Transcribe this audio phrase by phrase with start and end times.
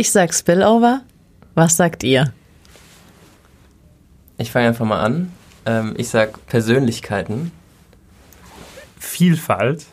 [0.00, 1.02] Ich sag Spillover.
[1.54, 2.32] Was sagt ihr?
[4.38, 5.30] Ich fange einfach mal an.
[5.66, 7.52] Ähm, ich sag Persönlichkeiten.
[8.98, 9.84] Vielfalt.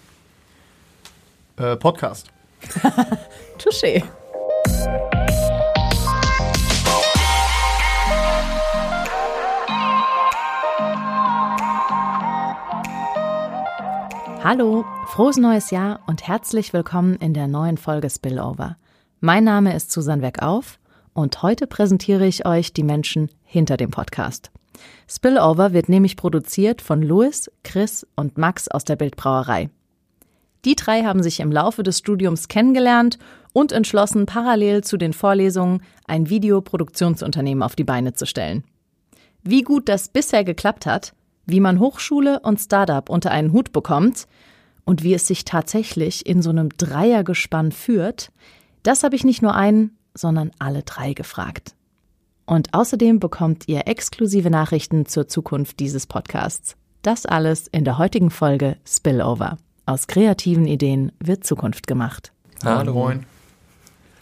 [1.58, 2.28] Äh, Podcast.
[3.60, 4.02] Touché.
[14.42, 18.78] Hallo, frohes neues Jahr und herzlich willkommen in der neuen Folge Spillover.
[19.20, 20.78] Mein Name ist Susan Weckauf
[21.16, 24.52] und heute präsentiere ich euch die Menschen hinter dem Podcast.
[25.08, 29.72] Spillover wird nämlich produziert von Louis, Chris und Max aus der Bildbrauerei.
[30.66, 33.18] Die drei haben sich im Laufe des Studiums kennengelernt
[33.54, 38.66] und entschlossen, parallel zu den Vorlesungen ein Videoproduktionsunternehmen auf die Beine zu stellen.
[39.42, 41.14] Wie gut das bisher geklappt hat,
[41.48, 44.28] wie man Hochschule und Startup unter einen Hut bekommt
[44.86, 48.32] und wie es sich tatsächlich in so einem Dreiergespann führt,
[48.88, 51.76] das habe ich nicht nur einen, sondern alle drei gefragt.
[52.46, 56.78] Und außerdem bekommt ihr exklusive Nachrichten zur Zukunft dieses Podcasts.
[57.02, 59.58] Das alles in der heutigen Folge Spillover.
[59.86, 62.32] Aus kreativen Ideen wird Zukunft gemacht.
[62.64, 62.94] Hallo.
[62.94, 63.26] Moin.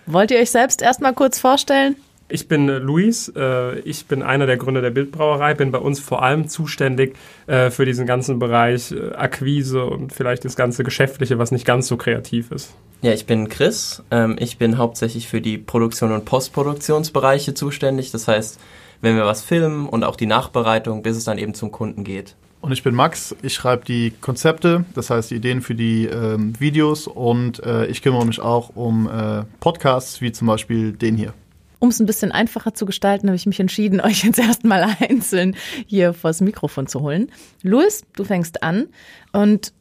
[0.08, 1.96] Wollt ihr euch selbst erstmal kurz vorstellen?
[2.28, 6.00] Ich bin äh, Luis, äh, ich bin einer der Gründer der Bildbrauerei, bin bei uns
[6.00, 11.52] vor allem zuständig äh, für diesen ganzen Bereich Akquise und vielleicht das ganze Geschäftliche, was
[11.52, 12.74] nicht ganz so kreativ ist.
[13.06, 14.02] Ja, ich bin Chris.
[14.10, 18.10] Ähm, ich bin hauptsächlich für die Produktion- und Postproduktionsbereiche zuständig.
[18.10, 18.60] Das heißt,
[19.02, 22.36] wenn wir was filmen und auch die Nachbereitung, bis es dann eben zum Kunden geht.
[22.62, 23.36] Und ich bin Max.
[23.44, 28.02] Ich schreibe die Konzepte, das heißt die Ideen für die ähm, Videos und äh, ich
[28.02, 31.36] kümmere mich auch um äh, Podcasts, wie zum Beispiel den hier.
[31.78, 35.56] Um es ein bisschen einfacher zu gestalten, habe ich mich entschieden, euch jetzt erstmal einzeln
[35.86, 37.32] hier vors Mikrofon zu holen.
[37.62, 38.88] Luis, du fängst an.
[39.32, 39.74] Und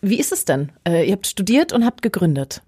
[0.00, 0.72] wie ist es denn?
[0.86, 2.62] Äh, ihr habt studiert und habt gegründet.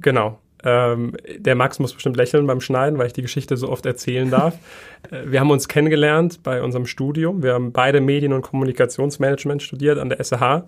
[0.00, 0.38] Genau.
[0.64, 4.30] Ähm, der Max muss bestimmt lächeln beim Schneiden, weil ich die Geschichte so oft erzählen
[4.30, 4.56] darf.
[5.10, 7.42] Äh, wir haben uns kennengelernt bei unserem Studium.
[7.42, 10.64] Wir haben beide Medien- und Kommunikationsmanagement studiert an der SH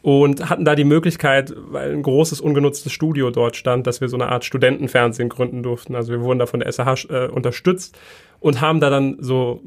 [0.00, 4.16] und hatten da die Möglichkeit, weil ein großes ungenutztes Studio dort stand, dass wir so
[4.16, 5.94] eine Art Studentenfernsehen gründen durften.
[5.94, 7.98] Also wir wurden da von der SH äh, unterstützt
[8.40, 9.60] und haben da dann so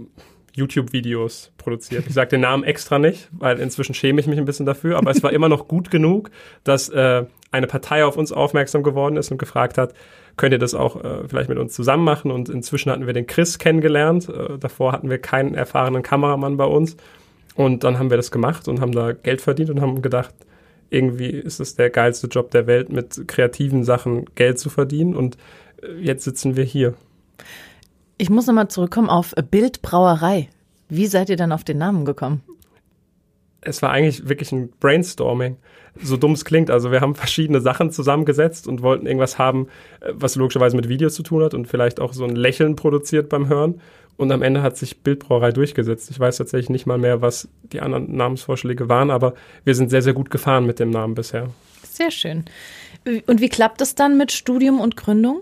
[0.57, 2.05] YouTube-Videos produziert.
[2.07, 5.11] Ich sage den Namen extra nicht, weil inzwischen schäme ich mich ein bisschen dafür, aber
[5.11, 6.31] es war immer noch gut genug,
[6.63, 9.93] dass äh, eine Partei auf uns aufmerksam geworden ist und gefragt hat,
[10.35, 12.31] könnt ihr das auch äh, vielleicht mit uns zusammen machen?
[12.31, 14.29] Und inzwischen hatten wir den Chris kennengelernt.
[14.29, 16.97] Äh, davor hatten wir keinen erfahrenen Kameramann bei uns.
[17.55, 20.33] Und dann haben wir das gemacht und haben da Geld verdient und haben gedacht,
[20.89, 25.15] irgendwie ist es der geilste Job der Welt, mit kreativen Sachen Geld zu verdienen.
[25.15, 25.37] Und
[25.81, 26.95] äh, jetzt sitzen wir hier.
[28.17, 30.49] Ich muss nochmal zurückkommen auf Bildbrauerei.
[30.89, 32.41] Wie seid ihr dann auf den Namen gekommen?
[33.67, 35.57] es war eigentlich wirklich ein Brainstorming.
[36.01, 36.69] So dumm es klingt.
[36.69, 39.67] Also wir haben verschiedene Sachen zusammengesetzt und wollten irgendwas haben,
[39.99, 43.29] äh, was logischerweise mit Videos zu tun hat und vielleicht auch so ein Lächeln produziert
[43.29, 43.81] beim Hören.
[44.15, 46.09] Und am Ende hat sich Bildbrauerei durchgesetzt.
[46.09, 50.01] Ich weiß tatsächlich nicht mal mehr, was die anderen Namensvorschläge waren, aber wir sind sehr,
[50.01, 51.49] sehr gut gefahren mit dem Namen bisher.
[51.83, 52.45] Sehr schön.
[53.27, 55.41] Und wie klappt es dann mit Studium und Gründung?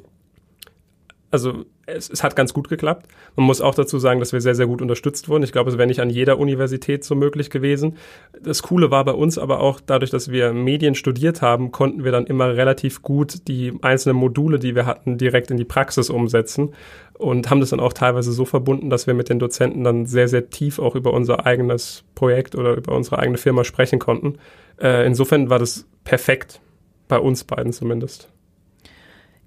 [1.31, 3.07] Also es, es, hat ganz gut geklappt.
[3.35, 5.43] Man muss auch dazu sagen, dass wir sehr, sehr gut unterstützt wurden.
[5.43, 7.97] Ich glaube, es wäre nicht an jeder Universität so möglich gewesen.
[8.41, 12.11] Das Coole war bei uns aber auch, dadurch, dass wir Medien studiert haben, konnten wir
[12.11, 16.73] dann immer relativ gut die einzelnen Module, die wir hatten, direkt in die Praxis umsetzen
[17.13, 20.27] und haben das dann auch teilweise so verbunden, dass wir mit den Dozenten dann sehr,
[20.27, 24.37] sehr tief auch über unser eigenes Projekt oder über unsere eigene Firma sprechen konnten.
[24.81, 26.59] Äh, insofern war das perfekt,
[27.07, 28.29] bei uns beiden zumindest.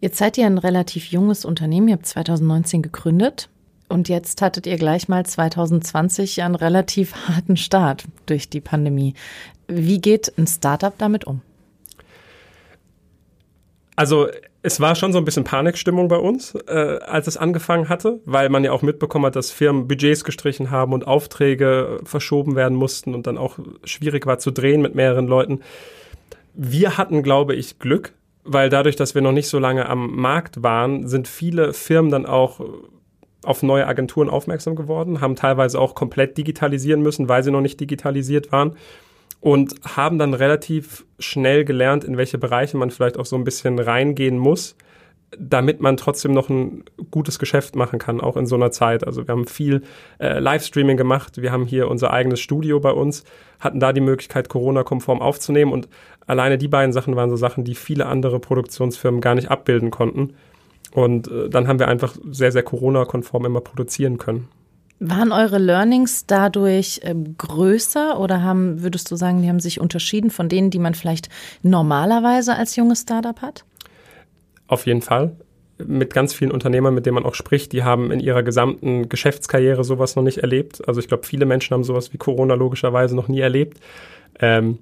[0.00, 1.88] Jetzt seid ihr ein relativ junges Unternehmen.
[1.88, 3.48] Ihr habt 2019 gegründet.
[3.88, 9.14] Und jetzt hattet ihr gleich mal 2020 einen relativ harten Start durch die Pandemie.
[9.66, 11.40] Wie geht ein Startup damit um?
[13.96, 14.28] Also
[14.62, 18.48] es war schon so ein bisschen Panikstimmung bei uns, äh, als es angefangen hatte, weil
[18.48, 23.14] man ja auch mitbekommen hat, dass Firmen Budgets gestrichen haben und Aufträge verschoben werden mussten
[23.14, 25.60] und dann auch schwierig war zu drehen mit mehreren Leuten.
[26.54, 28.12] Wir hatten, glaube ich, Glück,
[28.48, 32.26] weil dadurch, dass wir noch nicht so lange am Markt waren, sind viele Firmen dann
[32.26, 32.60] auch
[33.44, 37.78] auf neue Agenturen aufmerksam geworden, haben teilweise auch komplett digitalisieren müssen, weil sie noch nicht
[37.78, 38.76] digitalisiert waren
[39.40, 43.78] und haben dann relativ schnell gelernt, in welche Bereiche man vielleicht auch so ein bisschen
[43.78, 44.76] reingehen muss,
[45.36, 49.06] damit man trotzdem noch ein gutes Geschäft machen kann, auch in so einer Zeit.
[49.06, 49.82] Also wir haben viel
[50.18, 53.24] äh, Livestreaming gemacht, wir haben hier unser eigenes Studio bei uns,
[53.60, 55.88] hatten da die Möglichkeit, Corona-konform aufzunehmen und
[56.26, 60.34] alleine die beiden Sachen waren so Sachen, die viele andere Produktionsfirmen gar nicht abbilden konnten.
[60.92, 64.48] Und äh, dann haben wir einfach sehr, sehr Corona-konform immer produzieren können.
[65.00, 70.30] Waren eure Learnings dadurch äh, größer oder haben, würdest du sagen, die haben sich unterschieden
[70.30, 71.28] von denen, die man vielleicht
[71.62, 73.64] normalerweise als junges Startup hat?
[74.68, 75.36] Auf jeden Fall.
[75.84, 79.84] mit ganz vielen Unternehmern, mit denen man auch spricht, die haben in ihrer gesamten Geschäftskarriere
[79.84, 80.86] sowas noch nicht erlebt.
[80.88, 83.78] Also ich glaube, viele Menschen haben sowas wie Corona logischerweise noch nie erlebt.
[84.40, 84.78] Ähm,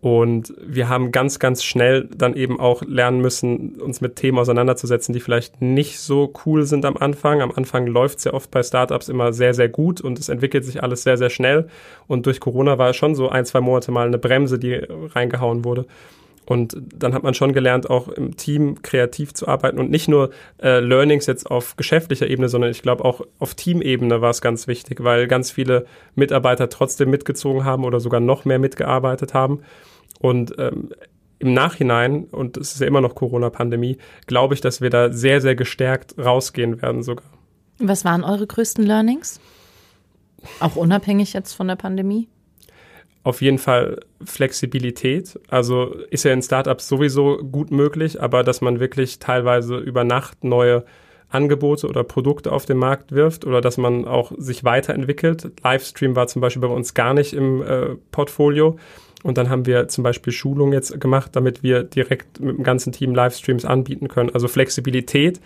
[0.00, 5.12] und wir haben ganz, ganz schnell dann eben auch lernen müssen, uns mit Themen auseinanderzusetzen,
[5.12, 7.42] die vielleicht nicht so cool sind am Anfang.
[7.42, 10.64] Am Anfang läuft es ja oft bei Startups immer sehr, sehr gut und es entwickelt
[10.64, 11.66] sich alles sehr, sehr schnell.
[12.06, 15.64] Und durch Corona war es schon so ein, zwei Monate mal eine Bremse, die reingehauen
[15.64, 15.84] wurde.
[16.48, 20.30] Und dann hat man schon gelernt, auch im Team kreativ zu arbeiten und nicht nur
[20.62, 24.66] äh, Learnings jetzt auf geschäftlicher Ebene, sondern ich glaube auch auf Teamebene war es ganz
[24.66, 25.84] wichtig, weil ganz viele
[26.14, 29.60] Mitarbeiter trotzdem mitgezogen haben oder sogar noch mehr mitgearbeitet haben.
[30.20, 30.88] Und ähm,
[31.38, 35.42] im Nachhinein, und es ist ja immer noch Corona-Pandemie, glaube ich, dass wir da sehr,
[35.42, 37.26] sehr gestärkt rausgehen werden sogar.
[37.78, 39.38] Was waren eure größten Learnings?
[40.60, 42.26] Auch unabhängig jetzt von der Pandemie?
[43.28, 45.38] Auf jeden Fall Flexibilität.
[45.48, 50.44] Also ist ja in Startups sowieso gut möglich, aber dass man wirklich teilweise über Nacht
[50.44, 50.84] neue
[51.28, 55.52] Angebote oder Produkte auf den Markt wirft oder dass man auch sich weiterentwickelt.
[55.62, 58.78] Livestream war zum Beispiel bei uns gar nicht im äh, Portfolio.
[59.24, 62.92] Und dann haben wir zum Beispiel Schulung jetzt gemacht, damit wir direkt mit dem ganzen
[62.92, 64.30] Team Livestreams anbieten können.
[64.30, 65.40] Also Flexibilität.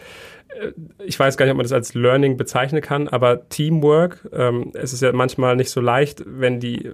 [0.49, 0.73] Äh,
[1.05, 4.29] ich weiß gar nicht, ob man das als Learning bezeichnen kann, aber Teamwork.
[4.33, 6.91] Ähm, es ist ja manchmal nicht so leicht, wenn die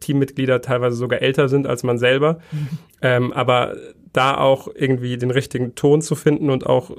[0.00, 2.38] Teammitglieder teilweise sogar älter sind als man selber.
[2.50, 2.68] Mhm.
[3.04, 3.74] Ähm, aber
[4.12, 6.92] da auch irgendwie den richtigen Ton zu finden und auch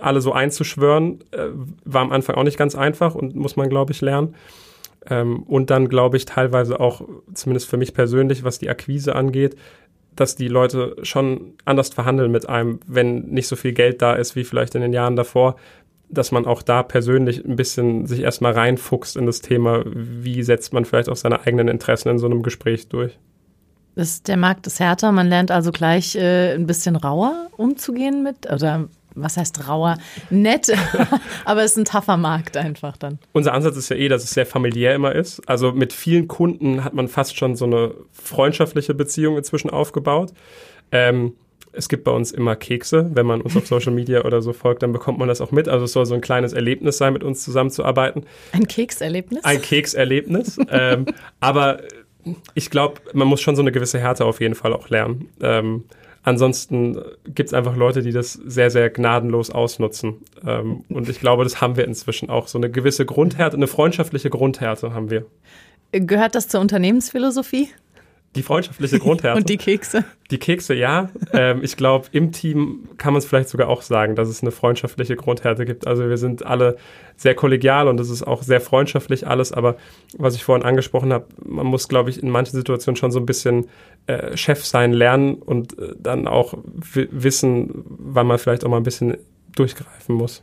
[0.00, 1.46] alle so einzuschwören, äh,
[1.84, 4.34] war am Anfang auch nicht ganz einfach und muss man, glaube ich, lernen.
[5.08, 7.02] Ähm, und dann glaube ich teilweise auch,
[7.34, 9.56] zumindest für mich persönlich, was die Akquise angeht,
[10.16, 14.36] dass die Leute schon anders verhandeln mit einem, wenn nicht so viel Geld da ist
[14.36, 15.56] wie vielleicht in den Jahren davor,
[16.10, 20.72] dass man auch da persönlich ein bisschen sich erstmal reinfuchst in das Thema, wie setzt
[20.72, 23.18] man vielleicht auch seine eigenen Interessen in so einem Gespräch durch.
[23.94, 28.50] Ist, der Markt ist härter, man lernt also gleich äh, ein bisschen rauer umzugehen mit,
[28.50, 29.98] oder was heißt rauer?
[30.30, 30.72] Nett,
[31.44, 33.18] aber es ist ein tougher Markt einfach dann.
[33.32, 35.40] Unser Ansatz ist ja eh, dass es sehr familiär immer ist.
[35.48, 40.32] Also mit vielen Kunden hat man fast schon so eine freundschaftliche Beziehung inzwischen aufgebaut.
[40.92, 41.34] Ähm,
[41.72, 43.10] es gibt bei uns immer Kekse.
[43.14, 45.68] Wenn man uns auf Social Media oder so folgt, dann bekommt man das auch mit.
[45.68, 48.24] Also es soll so ein kleines Erlebnis sein, mit uns zusammenzuarbeiten.
[48.52, 49.44] Ein Kekserlebnis?
[49.44, 50.58] Ein Kekserlebnis.
[50.70, 51.06] ähm,
[51.40, 51.80] aber
[52.54, 55.28] ich glaube, man muss schon so eine gewisse Härte auf jeden Fall auch lernen.
[55.40, 55.84] Ähm,
[56.22, 60.22] ansonsten gibt es einfach Leute, die das sehr, sehr gnadenlos ausnutzen.
[60.46, 62.48] Ähm, und ich glaube, das haben wir inzwischen auch.
[62.48, 65.26] So eine gewisse Grundhärte, eine freundschaftliche Grundhärte haben wir.
[65.92, 67.68] Gehört das zur Unternehmensphilosophie?
[68.36, 69.38] Die freundschaftliche Grundhärte.
[69.38, 70.04] Und die Kekse.
[70.30, 71.10] Die Kekse, ja.
[71.32, 74.52] Ähm, ich glaube, im Team kann man es vielleicht sogar auch sagen, dass es eine
[74.52, 75.88] freundschaftliche Grundhärte gibt.
[75.88, 76.76] Also wir sind alle
[77.16, 79.50] sehr kollegial und es ist auch sehr freundschaftlich alles.
[79.52, 79.76] Aber
[80.16, 83.26] was ich vorhin angesprochen habe, man muss, glaube ich, in manchen Situationen schon so ein
[83.26, 83.66] bisschen
[84.06, 86.54] äh, Chef sein lernen und äh, dann auch
[86.94, 89.16] wissen, wann man vielleicht auch mal ein bisschen
[89.56, 90.42] durchgreifen muss.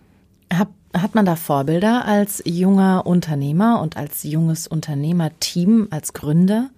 [0.54, 6.70] Hab, hat man da Vorbilder als junger Unternehmer und als junges Unternehmerteam, als Gründer?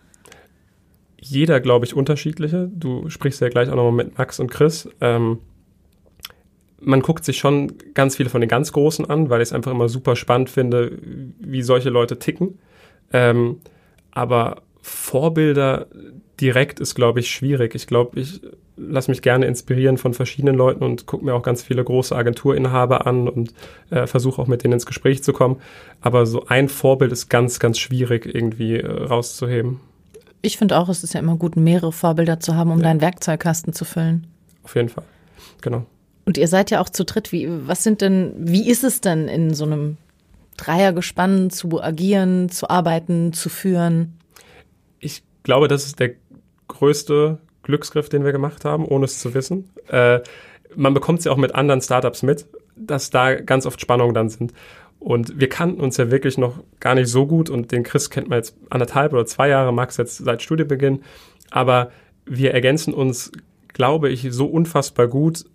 [1.21, 2.69] Jeder, glaube ich, unterschiedliche.
[2.73, 4.89] Du sprichst ja gleich auch nochmal mit Max und Chris.
[5.01, 5.39] Ähm,
[6.81, 9.71] man guckt sich schon ganz viele von den ganz Großen an, weil ich es einfach
[9.71, 10.97] immer super spannend finde,
[11.39, 12.59] wie solche Leute ticken.
[13.11, 13.59] Ähm,
[14.11, 15.87] aber Vorbilder
[16.39, 17.75] direkt ist, glaube ich, schwierig.
[17.75, 18.41] Ich glaube, ich
[18.77, 23.05] lasse mich gerne inspirieren von verschiedenen Leuten und gucke mir auch ganz viele große Agenturinhaber
[23.05, 23.53] an und
[23.89, 25.57] äh, versuche auch mit denen ins Gespräch zu kommen.
[25.99, 29.81] Aber so ein Vorbild ist ganz, ganz schwierig irgendwie äh, rauszuheben.
[30.41, 32.83] Ich finde auch, es ist ja immer gut, mehrere Vorbilder zu haben, um ja.
[32.85, 34.27] deinen Werkzeugkasten zu füllen.
[34.63, 35.03] Auf jeden Fall.
[35.61, 35.85] Genau.
[36.25, 37.31] Und ihr seid ja auch zu dritt.
[37.31, 39.97] Wie, was sind denn, wie ist es denn in so einem
[40.57, 44.17] Dreiergespann zu agieren, zu arbeiten, zu führen?
[44.99, 46.11] Ich glaube, das ist der
[46.67, 49.69] größte Glücksgriff, den wir gemacht haben, ohne es zu wissen.
[49.87, 50.19] Äh,
[50.75, 54.29] man bekommt es ja auch mit anderen Startups mit, dass da ganz oft Spannungen dann
[54.29, 54.53] sind.
[54.99, 58.29] Und wir kannten uns ja wirklich noch gar nicht so gut und den Chris kennt
[58.29, 61.03] man jetzt anderthalb oder zwei Jahre, Max jetzt seit Studienbeginn.
[61.51, 61.91] Aber
[62.25, 63.31] wir ergänzen uns,
[63.73, 65.45] glaube ich, so unfassbar gut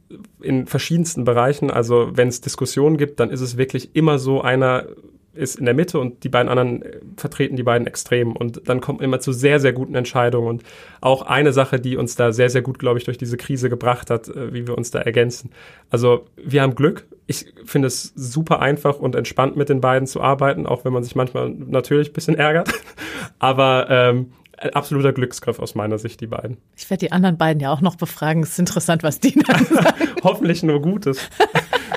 [0.40, 1.70] in verschiedensten Bereichen.
[1.70, 4.86] Also wenn es Diskussionen gibt, dann ist es wirklich immer so einer
[5.34, 8.36] ist in der Mitte und die beiden anderen äh, vertreten die beiden Extremen.
[8.36, 10.48] Und dann kommt man immer zu sehr, sehr guten Entscheidungen.
[10.48, 10.62] Und
[11.00, 14.10] auch eine Sache, die uns da sehr, sehr gut, glaube ich, durch diese Krise gebracht
[14.10, 15.50] hat, äh, wie wir uns da ergänzen.
[15.90, 17.06] Also wir haben Glück.
[17.26, 21.02] Ich finde es super einfach und entspannt mit den beiden zu arbeiten, auch wenn man
[21.02, 22.70] sich manchmal natürlich ein bisschen ärgert.
[23.38, 26.58] Aber ähm, ein absoluter Glücksgriff aus meiner Sicht, die beiden.
[26.76, 28.42] Ich werde die anderen beiden ja auch noch befragen.
[28.42, 30.08] Es ist interessant, was die dann sagen.
[30.22, 31.18] Hoffentlich nur Gutes.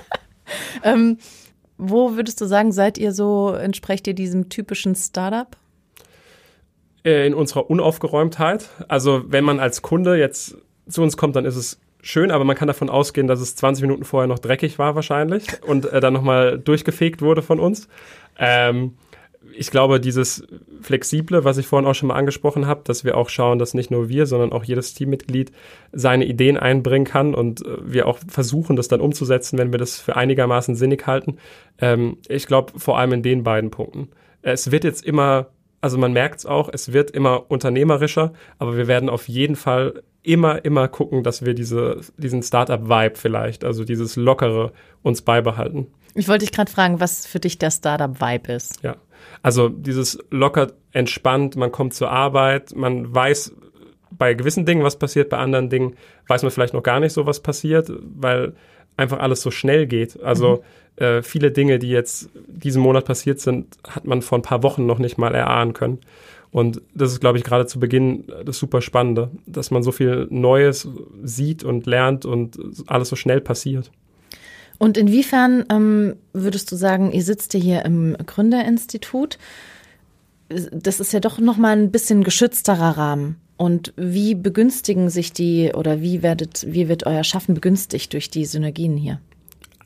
[0.84, 1.18] ähm,
[1.78, 5.56] wo würdest du sagen, seid ihr so, entsprecht ihr diesem typischen Startup?
[7.04, 8.70] Äh, in unserer Unaufgeräumtheit.
[8.88, 10.58] Also wenn man als Kunde jetzt
[10.90, 13.84] zu uns kommt, dann ist es schön, aber man kann davon ausgehen, dass es 20
[13.84, 17.88] Minuten vorher noch dreckig war wahrscheinlich und äh, dann nochmal durchgefegt wurde von uns.
[18.40, 18.96] Ähm,
[19.56, 20.46] ich glaube, dieses
[20.82, 23.92] Flexible, was ich vorhin auch schon mal angesprochen habe, dass wir auch schauen, dass nicht
[23.92, 25.52] nur wir, sondern auch jedes Teammitglied
[25.92, 30.00] seine Ideen einbringen kann und äh, wir auch versuchen, das dann umzusetzen, wenn wir das
[30.00, 31.38] für einigermaßen sinnig halten.
[31.80, 34.10] Ähm, ich glaube, vor allem in den beiden Punkten.
[34.42, 35.48] Es wird jetzt immer,
[35.82, 40.04] also man merkt es auch, es wird immer unternehmerischer, aber wir werden auf jeden Fall
[40.24, 45.88] immer, immer gucken, dass wir diese, diesen Startup-Vibe vielleicht, also dieses Lockere uns beibehalten.
[46.16, 48.82] Ich wollte dich gerade fragen, was für dich der Startup-Vibe ist.
[48.84, 48.96] Ja,
[49.48, 53.56] also dieses locker entspannt, man kommt zur Arbeit, man weiß
[54.12, 55.96] bei gewissen Dingen, was passiert, bei anderen Dingen
[56.28, 58.56] weiß man vielleicht noch gar nicht so, was passiert, weil
[58.98, 60.22] einfach alles so schnell geht.
[60.22, 60.66] Also
[60.98, 61.02] mhm.
[61.02, 64.86] äh, viele Dinge, die jetzt diesen Monat passiert sind, hat man vor ein paar Wochen
[64.86, 66.00] noch nicht mal erahnen können.
[66.52, 70.28] Und das ist, glaube ich, gerade zu Beginn das super Spannende, dass man so viel
[70.30, 70.90] Neues
[71.24, 73.94] sieht und lernt und alles so schnell passiert.
[74.78, 79.38] Und inwiefern ähm, würdest du sagen, ihr sitzt hier im Gründerinstitut?
[80.72, 83.38] Das ist ja doch noch mal ein bisschen geschützterer Rahmen.
[83.58, 88.46] Und wie begünstigen sich die oder wie werdet, wie wird euer Schaffen begünstigt durch die
[88.46, 89.20] Synergien hier?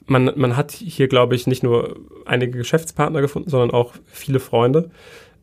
[0.07, 4.91] Man, man hat hier, glaube ich, nicht nur einige Geschäftspartner gefunden, sondern auch viele Freunde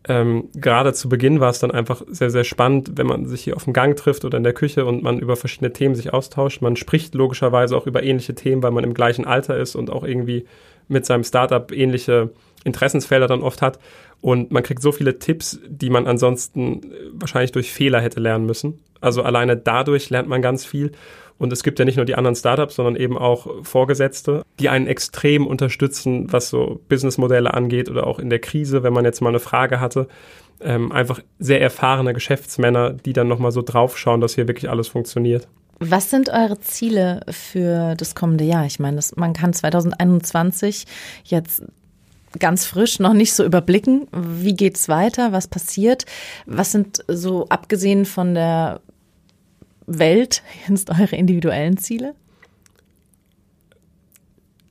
[0.06, 3.56] ähm, gerade zu Beginn war es dann einfach sehr, sehr spannend, wenn man sich hier
[3.56, 6.62] auf dem Gang trifft oder in der Küche und man über verschiedene Themen sich austauscht.
[6.62, 10.04] Man spricht logischerweise auch über ähnliche Themen, weil man im gleichen Alter ist und auch
[10.04, 10.46] irgendwie
[10.86, 12.30] mit seinem Startup ähnliche
[12.64, 13.78] Interessensfelder dann oft hat.
[14.20, 18.80] Und man kriegt so viele Tipps, die man ansonsten wahrscheinlich durch Fehler hätte lernen müssen.
[19.00, 20.92] Also alleine dadurch lernt man ganz viel.
[21.38, 24.86] Und es gibt ja nicht nur die anderen Startups, sondern eben auch Vorgesetzte, die einen
[24.86, 29.28] extrem unterstützen, was so Businessmodelle angeht oder auch in der Krise, wenn man jetzt mal
[29.28, 30.08] eine Frage hatte.
[30.60, 35.46] Ähm, einfach sehr erfahrene Geschäftsmänner, die dann nochmal so draufschauen, dass hier wirklich alles funktioniert.
[35.78, 38.66] Was sind eure Ziele für das kommende Jahr?
[38.66, 40.86] Ich meine, das, man kann 2021
[41.22, 41.62] jetzt
[42.36, 44.08] ganz frisch noch nicht so überblicken.
[44.12, 45.30] Wie geht's weiter?
[45.30, 46.04] Was passiert?
[46.46, 48.80] Was sind so abgesehen von der
[49.88, 52.14] Welt jetzt eure individuellen Ziele?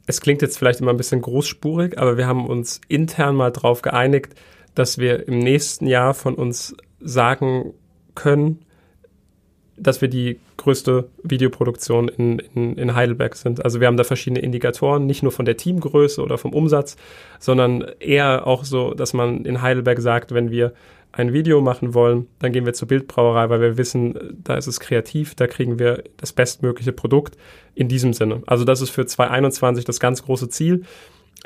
[0.06, 3.82] Es klingt jetzt vielleicht immer ein bisschen großspurig, aber wir haben uns intern mal darauf
[3.82, 4.36] geeinigt,
[4.74, 7.74] dass wir im nächsten Jahr von uns sagen
[8.16, 8.60] können,
[9.76, 13.64] dass wir die größte Videoproduktion in, in, in, Heidelberg sind.
[13.64, 16.98] Also wir haben da verschiedene Indikatoren, nicht nur von der Teamgröße oder vom Umsatz,
[17.40, 20.74] sondern eher auch so, dass man in Heidelberg sagt, wenn wir
[21.18, 24.80] ein Video machen wollen, dann gehen wir zur Bildbrauerei, weil wir wissen, da ist es
[24.80, 27.38] kreativ, da kriegen wir das bestmögliche Produkt
[27.74, 28.44] in diesem Sinne.
[28.46, 30.84] Also das ist für 2021 das ganz große Ziel.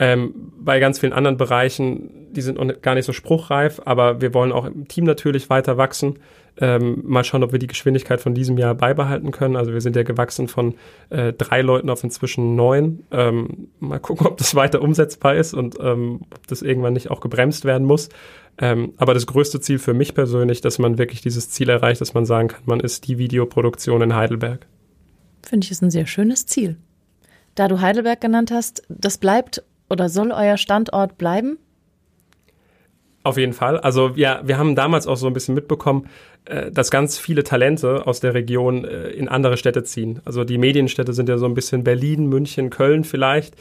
[0.02, 4.34] Ähm, bei ganz vielen anderen Bereichen, die sind noch gar nicht so spruchreif, aber wir
[4.34, 6.18] wollen auch im Team natürlich weiter wachsen.
[6.60, 9.56] Ähm, mal schauen, ob wir die Geschwindigkeit von diesem Jahr beibehalten können.
[9.56, 10.74] Also wir sind ja gewachsen von
[11.12, 13.04] äh, drei Leuten auf inzwischen neun.
[13.12, 17.20] Ähm, mal gucken, ob das weiter umsetzbar ist und ähm, ob das irgendwann nicht auch
[17.22, 18.10] gebremst werden muss.
[18.58, 22.16] Ähm, aber das größte Ziel für mich persönlich, dass man wirklich dieses Ziel erreicht, dass
[22.16, 24.66] man sagen kann, man ist die Videoproduktion in Heidelberg.
[25.44, 26.78] Finde ich, ist ein sehr schönes Ziel.
[27.54, 31.60] Da du Heidelberg genannt hast, das bleibt oder soll euer Standort bleiben?
[33.24, 33.78] Auf jeden Fall.
[33.78, 36.08] Also ja, wir haben damals auch so ein bisschen mitbekommen,
[36.46, 40.22] äh, dass ganz viele Talente aus der Region äh, in andere Städte ziehen.
[40.26, 43.56] Also die Medienstädte sind ja so ein bisschen Berlin, München, Köln vielleicht.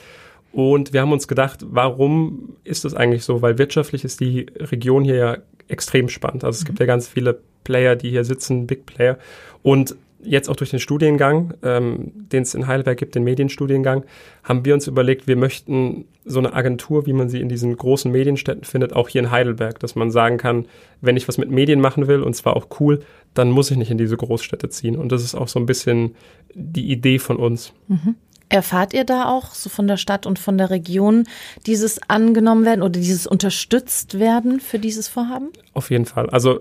[0.53, 3.43] Und wir haben uns gedacht, warum ist das eigentlich so?
[3.43, 5.37] Weil wirtschaftlich ist die Region hier ja
[5.69, 6.43] extrem spannend.
[6.43, 6.67] Also es mhm.
[6.69, 9.19] gibt ja ganz viele Player, die hier sitzen, Big Player.
[9.63, 14.05] Und jetzt auch durch den Studiengang, ähm, den es in Heidelberg gibt, den Medienstudiengang,
[14.45, 18.11] haben wir uns überlegt, wir möchten so eine Agentur, wie man sie in diesen großen
[18.11, 20.67] Medienstädten findet, auch hier in Heidelberg, dass man sagen kann,
[21.00, 23.03] wenn ich was mit Medien machen will und zwar auch cool,
[23.35, 24.97] dann muss ich nicht in diese Großstädte ziehen.
[24.97, 26.15] Und das ist auch so ein bisschen
[26.55, 27.73] die Idee von uns.
[27.89, 28.17] Mhm.
[28.49, 31.25] Erfahrt ihr da auch so von der Stadt und von der Region
[31.67, 35.50] dieses angenommen werden oder dieses unterstützt werden für dieses Vorhaben?
[35.73, 36.29] Auf jeden Fall.
[36.31, 36.59] Also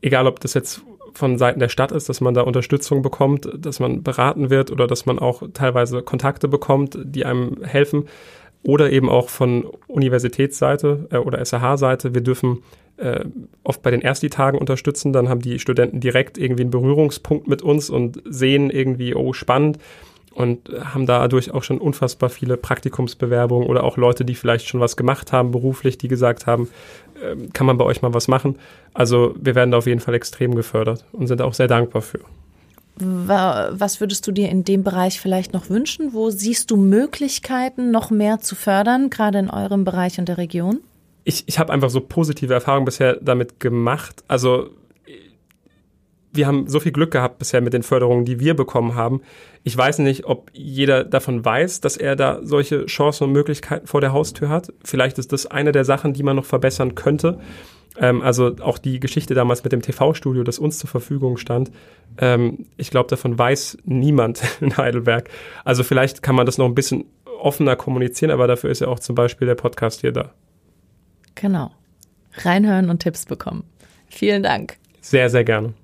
[0.00, 0.82] egal, ob das jetzt
[1.14, 4.86] von Seiten der Stadt ist, dass man da Unterstützung bekommt, dass man beraten wird oder
[4.86, 8.08] dass man auch teilweise Kontakte bekommt, die einem helfen.
[8.62, 12.14] Oder eben auch von Universitätsseite äh, oder SAH-Seite.
[12.14, 12.62] Wir dürfen
[12.96, 13.24] äh,
[13.62, 15.12] oft bei den Ersti-Tagen unterstützen.
[15.12, 19.78] Dann haben die Studenten direkt irgendwie einen Berührungspunkt mit uns und sehen irgendwie, oh, spannend
[20.34, 24.96] und haben dadurch auch schon unfassbar viele Praktikumsbewerbungen oder auch Leute, die vielleicht schon was
[24.96, 26.68] gemacht haben beruflich, die gesagt haben,
[27.22, 28.56] ähm, kann man bei euch mal was machen.
[28.92, 32.20] Also wir werden da auf jeden Fall extrem gefördert und sind auch sehr dankbar für.
[32.96, 36.12] Was würdest du dir in dem Bereich vielleicht noch wünschen?
[36.12, 40.80] Wo siehst du Möglichkeiten, noch mehr zu fördern, gerade in eurem Bereich und der Region?
[41.24, 44.22] Ich, ich habe einfach so positive Erfahrungen bisher damit gemacht.
[44.28, 44.70] Also
[46.34, 49.22] wir haben so viel Glück gehabt bisher mit den Förderungen, die wir bekommen haben.
[49.62, 54.00] Ich weiß nicht, ob jeder davon weiß, dass er da solche Chancen und Möglichkeiten vor
[54.00, 54.72] der Haustür hat.
[54.84, 57.38] Vielleicht ist das eine der Sachen, die man noch verbessern könnte.
[57.96, 61.70] Ähm, also auch die Geschichte damals mit dem TV-Studio, das uns zur Verfügung stand.
[62.18, 65.30] Ähm, ich glaube, davon weiß niemand in Heidelberg.
[65.64, 67.04] Also vielleicht kann man das noch ein bisschen
[67.38, 70.32] offener kommunizieren, aber dafür ist ja auch zum Beispiel der Podcast hier da.
[71.36, 71.70] Genau.
[72.38, 73.64] Reinhören und Tipps bekommen.
[74.08, 74.78] Vielen Dank.
[75.00, 75.74] Sehr, sehr gerne.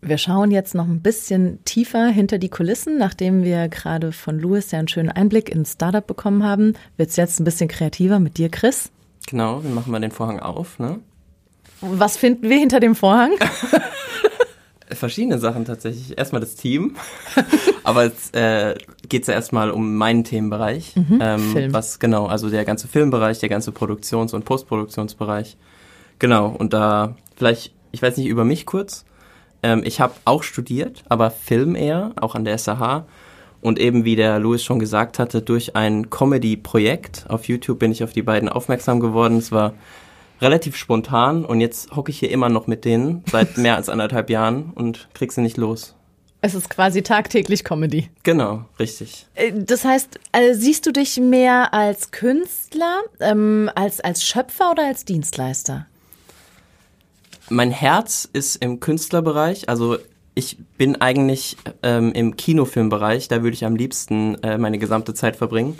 [0.00, 4.70] Wir schauen jetzt noch ein bisschen tiefer hinter die Kulissen, nachdem wir gerade von Louis
[4.70, 6.74] ja einen schönen Einblick ins Startup bekommen haben.
[6.96, 8.90] Wird es jetzt ein bisschen kreativer mit dir, Chris?
[9.26, 10.78] Genau, wir machen mal den Vorhang auf.
[10.78, 11.00] Ne?
[11.80, 13.32] Was finden wir hinter dem Vorhang?
[14.90, 16.16] Verschiedene Sachen tatsächlich.
[16.16, 16.96] Erstmal das Team,
[17.82, 18.76] aber jetzt äh,
[19.08, 20.94] geht es ja erstmal um meinen Themenbereich.
[20.96, 21.72] Mhm, ähm, Film.
[21.72, 25.56] Was genau, also der ganze Filmbereich, der ganze Produktions- und Postproduktionsbereich.
[26.18, 29.04] Genau, und da vielleicht, ich weiß nicht, über mich kurz.
[29.62, 33.06] Ähm, ich habe auch studiert, aber Film eher, auch an der SAH.
[33.60, 38.04] Und eben, wie der Louis schon gesagt hatte, durch ein Comedy-Projekt auf YouTube bin ich
[38.04, 39.36] auf die beiden aufmerksam geworden.
[39.38, 39.74] Es war
[40.40, 44.30] relativ spontan und jetzt hocke ich hier immer noch mit denen seit mehr als anderthalb
[44.30, 45.94] Jahren und krieg sie nicht los.
[46.40, 48.10] Es ist quasi tagtäglich Comedy.
[48.22, 49.26] Genau, richtig.
[49.34, 54.86] Äh, Das heißt, äh, siehst du dich mehr als Künstler, ähm, als, als Schöpfer oder
[54.86, 55.86] als Dienstleister?
[57.50, 59.96] Mein Herz ist im Künstlerbereich, also
[60.34, 65.34] ich bin eigentlich ähm, im Kinofilmbereich, da würde ich am liebsten äh, meine gesamte Zeit
[65.36, 65.78] verbringen.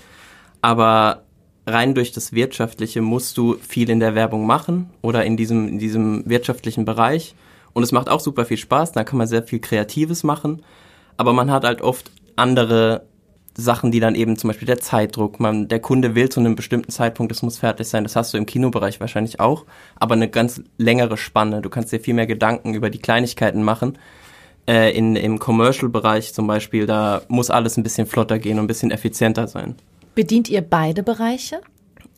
[0.62, 1.24] Aber
[1.66, 5.78] rein durch das Wirtschaftliche musst du viel in der Werbung machen oder in diesem, in
[5.78, 7.34] diesem wirtschaftlichen Bereich.
[7.74, 10.62] Und es macht auch super viel Spaß, da kann man sehr viel Kreatives machen.
[11.16, 13.06] Aber man hat halt oft andere
[13.60, 16.92] Sachen, die dann eben zum Beispiel der Zeitdruck, man, der Kunde will zu einem bestimmten
[16.92, 20.62] Zeitpunkt, es muss fertig sein, das hast du im Kinobereich wahrscheinlich auch, aber eine ganz
[20.78, 21.60] längere Spanne.
[21.60, 23.98] Du kannst dir viel mehr Gedanken über die Kleinigkeiten machen.
[24.68, 28.68] Äh, in, Im Commercial-Bereich zum Beispiel, da muss alles ein bisschen flotter gehen und ein
[28.68, 29.74] bisschen effizienter sein.
[30.14, 31.60] Bedient ihr beide Bereiche?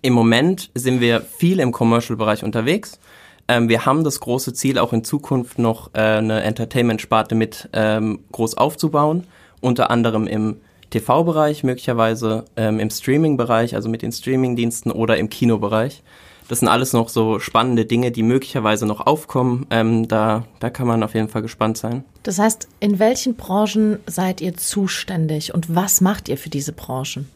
[0.03, 3.01] Im Moment sind wir viel im Commercial-Bereich unterwegs.
[3.49, 8.21] Ähm, wir haben das große Ziel, auch in Zukunft noch äh, eine Entertainment-Sparte mit ähm,
[8.31, 9.27] groß aufzubauen,
[9.63, 10.57] unter anderem im
[10.91, 16.03] TV-Bereich möglicherweise, ähm, im Streaming-Bereich, also mit den Streaming-Diensten oder im Kinobereich.
[16.49, 19.67] Das sind alles noch so spannende Dinge, die möglicherweise noch aufkommen.
[19.71, 22.05] Ähm, da, da kann man auf jeden Fall gespannt sein.
[22.25, 27.29] Das heißt, in welchen Branchen seid ihr zuständig und was macht ihr für diese Branchen?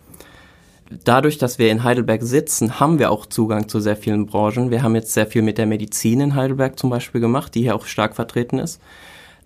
[1.04, 4.70] dadurch, dass wir in Heidelberg sitzen, haben wir auch Zugang zu sehr vielen Branchen.
[4.70, 7.74] Wir haben jetzt sehr viel mit der Medizin in Heidelberg zum Beispiel gemacht, die hier
[7.74, 8.80] auch stark vertreten ist.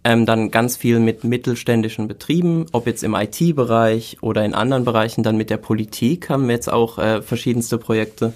[0.04, 5.22] Ähm, dann ganz viel mit mittelständischen Betrieben, ob jetzt im IT-Bereich oder in anderen Bereichen.
[5.22, 8.32] Dann mit der Politik haben wir jetzt auch äh, verschiedenste Projekte,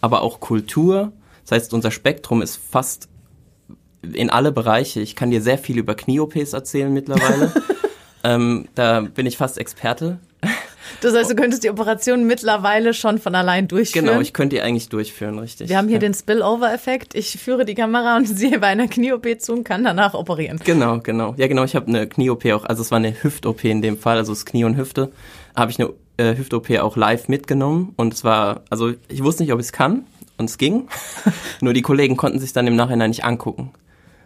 [0.00, 1.12] aber auch Kultur.
[1.44, 3.08] Das heißt, unser Spektrum ist fast
[4.02, 5.00] in alle Bereiche.
[5.00, 7.52] Ich kann dir sehr viel über Knie-OPs erzählen mittlerweile.
[8.24, 10.18] ähm, da bin ich fast Experte.
[11.02, 14.06] Das heißt, du könntest die Operation mittlerweile schon von allein durchführen.
[14.06, 15.68] Genau, ich könnte die eigentlich durchführen, richtig.
[15.68, 16.00] Wir haben hier ja.
[16.00, 17.16] den Spillover-Effekt.
[17.16, 20.60] Ich führe die Kamera und sehe bei einer Knie-OP zu und kann danach operieren.
[20.64, 21.34] Genau, genau.
[21.36, 24.16] Ja, genau, ich habe eine Knie-OP auch, also es war eine Hüft-OP in dem Fall,
[24.16, 25.10] also das Knie und Hüfte.
[25.56, 29.52] Habe ich eine äh, Hüft-OP auch live mitgenommen und es war, also ich wusste nicht,
[29.52, 30.04] ob ich es kann
[30.38, 30.88] und es ging.
[31.60, 33.72] Nur die Kollegen konnten sich dann im Nachhinein nicht angucken,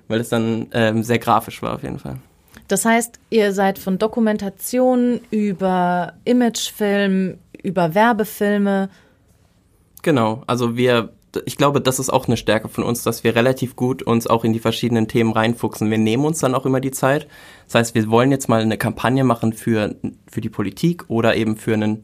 [0.08, 2.18] weil es dann ähm, sehr grafisch war auf jeden Fall.
[2.68, 8.88] Das heißt, ihr seid von Dokumentation über Imagefilm, über Werbefilme.
[10.02, 11.10] Genau, also wir,
[11.44, 14.44] ich glaube, das ist auch eine Stärke von uns, dass wir relativ gut uns auch
[14.44, 15.90] in die verschiedenen Themen reinfuchsen.
[15.90, 17.26] Wir nehmen uns dann auch immer die Zeit.
[17.66, 19.94] Das heißt, wir wollen jetzt mal eine Kampagne machen für,
[20.30, 22.02] für die Politik oder eben für einen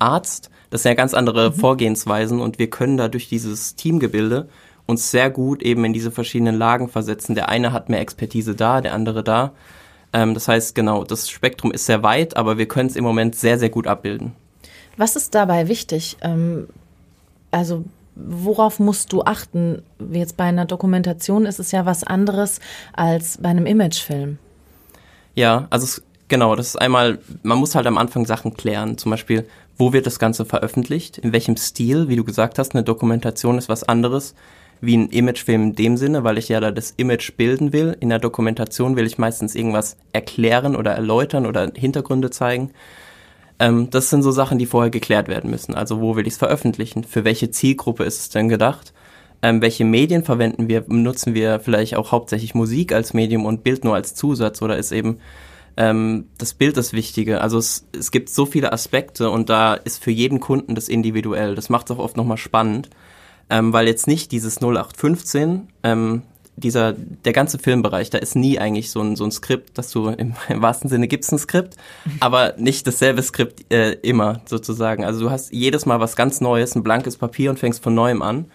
[0.00, 0.50] Arzt.
[0.70, 1.54] Das sind ja ganz andere mhm.
[1.54, 4.48] Vorgehensweisen und wir können da durch dieses Teamgebilde
[4.86, 7.34] uns sehr gut eben in diese verschiedenen Lagen versetzen.
[7.34, 9.52] Der eine hat mehr Expertise da, der andere da.
[10.12, 13.36] Ähm, das heißt, genau, das Spektrum ist sehr weit, aber wir können es im Moment
[13.36, 14.32] sehr, sehr gut abbilden.
[14.96, 16.16] Was ist dabei wichtig?
[16.20, 16.68] Ähm,
[17.50, 17.84] also
[18.16, 19.82] worauf musst du achten?
[20.12, 22.60] Jetzt bei einer Dokumentation ist es ja was anderes
[22.92, 24.38] als bei einem Imagefilm.
[25.34, 28.98] Ja, also es, genau, das ist einmal, man muss halt am Anfang Sachen klären.
[28.98, 29.46] Zum Beispiel,
[29.78, 31.18] wo wird das Ganze veröffentlicht?
[31.18, 32.08] In welchem Stil?
[32.08, 34.34] Wie du gesagt hast, eine Dokumentation ist was anderes
[34.80, 37.96] wie ein Imagefilm in dem Sinne, weil ich ja da das Image bilden will.
[38.00, 42.70] In der Dokumentation will ich meistens irgendwas erklären oder erläutern oder Hintergründe zeigen.
[43.58, 45.74] Ähm, das sind so Sachen, die vorher geklärt werden müssen.
[45.74, 47.04] Also wo will ich es veröffentlichen?
[47.04, 48.94] Für welche Zielgruppe ist es denn gedacht?
[49.42, 50.84] Ähm, welche Medien verwenden wir?
[50.88, 54.92] Nutzen wir vielleicht auch hauptsächlich Musik als Medium und Bild nur als Zusatz oder ist
[54.92, 55.18] eben
[55.76, 57.42] ähm, das Bild das Wichtige?
[57.42, 61.54] Also es, es gibt so viele Aspekte und da ist für jeden Kunden das individuell.
[61.54, 62.88] Das macht es auch oft nochmal spannend
[63.50, 66.22] ähm, weil jetzt nicht dieses 0815, ähm,
[66.56, 70.08] dieser, der ganze Filmbereich, da ist nie eigentlich so ein, so ein Skript, dass du
[70.08, 71.76] im, im wahrsten Sinne gibt's ein Skript,
[72.20, 75.04] aber nicht dasselbe Skript äh, immer sozusagen.
[75.04, 78.22] Also du hast jedes Mal was ganz Neues, ein blankes Papier und fängst von neuem
[78.22, 78.46] an.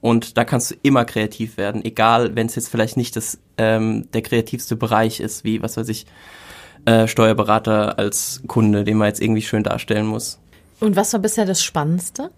[0.00, 4.08] Und da kannst du immer kreativ werden, egal wenn es jetzt vielleicht nicht das, ähm,
[4.12, 6.06] der kreativste Bereich ist, wie, was weiß ich,
[6.86, 10.40] äh, Steuerberater als Kunde, den man jetzt irgendwie schön darstellen muss.
[10.80, 12.32] Und was war bisher das Spannendste?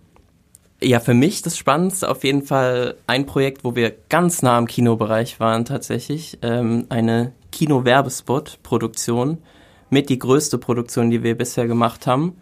[0.85, 4.66] Ja, für mich das Spannendste auf jeden Fall ein Projekt, wo wir ganz nah im
[4.66, 6.38] Kinobereich waren tatsächlich.
[6.42, 9.38] Ähm, eine Kino-Werbespot-Produktion
[9.88, 12.37] mit die größte Produktion, die wir bisher gemacht haben.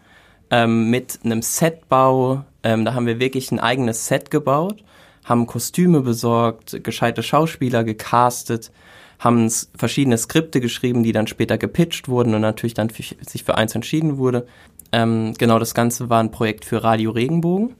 [0.51, 2.43] Ähm, mit einem Setbau.
[2.63, 4.83] Ähm, da haben wir wirklich ein eigenes Set gebaut,
[5.23, 8.73] haben Kostüme besorgt, gescheite Schauspieler gecastet,
[9.19, 13.55] haben verschiedene Skripte geschrieben, die dann später gepitcht wurden und natürlich dann für, sich für
[13.55, 14.45] eins entschieden wurde.
[14.91, 17.75] Ähm, genau, das Ganze war ein Projekt für Radio Regenbogen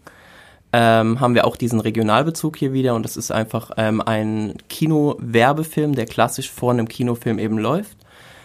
[0.73, 5.93] ähm, haben wir auch diesen Regionalbezug hier wieder und das ist einfach ähm, ein Kino-Werbefilm,
[5.93, 7.95] der klassisch vor einem Kinofilm eben läuft.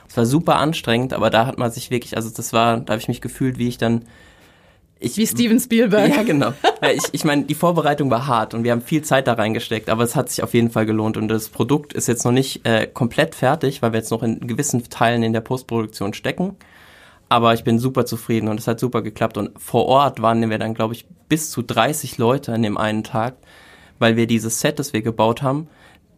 [0.09, 3.01] Es war super anstrengend, aber da hat man sich wirklich, also das war, da habe
[3.01, 4.05] ich mich gefühlt, wie ich dann
[5.01, 6.15] ich, wie Steven Spielberg.
[6.15, 6.53] Ja, genau.
[6.95, 10.03] ich ich meine, die Vorbereitung war hart und wir haben viel Zeit da reingesteckt, aber
[10.03, 12.87] es hat sich auf jeden Fall gelohnt und das Produkt ist jetzt noch nicht äh,
[12.87, 16.57] komplett fertig, weil wir jetzt noch in gewissen Teilen in der Postproduktion stecken.
[17.29, 19.37] Aber ich bin super zufrieden und es hat super geklappt.
[19.37, 23.05] Und vor Ort waren wir dann, glaube ich, bis zu 30 Leute an dem einen
[23.05, 23.37] Tag,
[23.99, 25.69] weil wir dieses Set, das wir gebaut haben,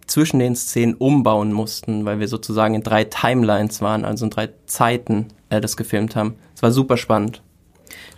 [0.06, 4.50] zwischen den Szenen umbauen mussten, weil wir sozusagen in drei Timelines waren, also in drei
[4.66, 6.36] Zeiten äh, das gefilmt haben.
[6.54, 7.42] Es war super spannend.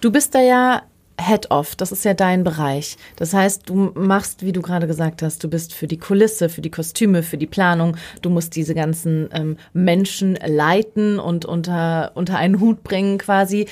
[0.00, 0.83] Du bist da ja
[1.20, 2.96] Head-Off, das ist ja dein Bereich.
[3.16, 6.61] Das heißt, du machst, wie du gerade gesagt hast, du bist für die Kulisse, für
[6.61, 7.96] die Kostüme, für die Planung.
[8.22, 13.66] Du musst diese ganzen ähm, Menschen leiten und unter, unter einen Hut bringen quasi.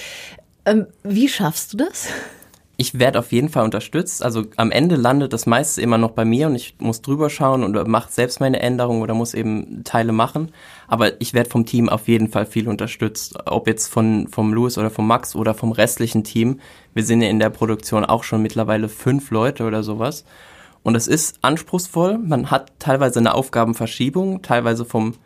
[0.64, 2.08] Ähm, wie schaffst du das?
[2.80, 4.22] Ich werde auf jeden Fall unterstützt.
[4.22, 7.62] Also am Ende landet das meiste immer noch bei mir und ich muss drüber schauen
[7.62, 10.50] und mache selbst meine Änderungen oder muss eben Teile machen.
[10.88, 13.36] Aber ich werde vom Team auf jeden Fall viel unterstützt.
[13.44, 16.58] Ob jetzt von vom Louis oder vom Max oder vom restlichen Team.
[16.94, 20.24] Wir sind ja in der Produktion auch schon mittlerweile fünf Leute oder sowas.
[20.82, 22.16] Und es ist anspruchsvoll.
[22.16, 25.16] Man hat teilweise eine Aufgabenverschiebung, teilweise vom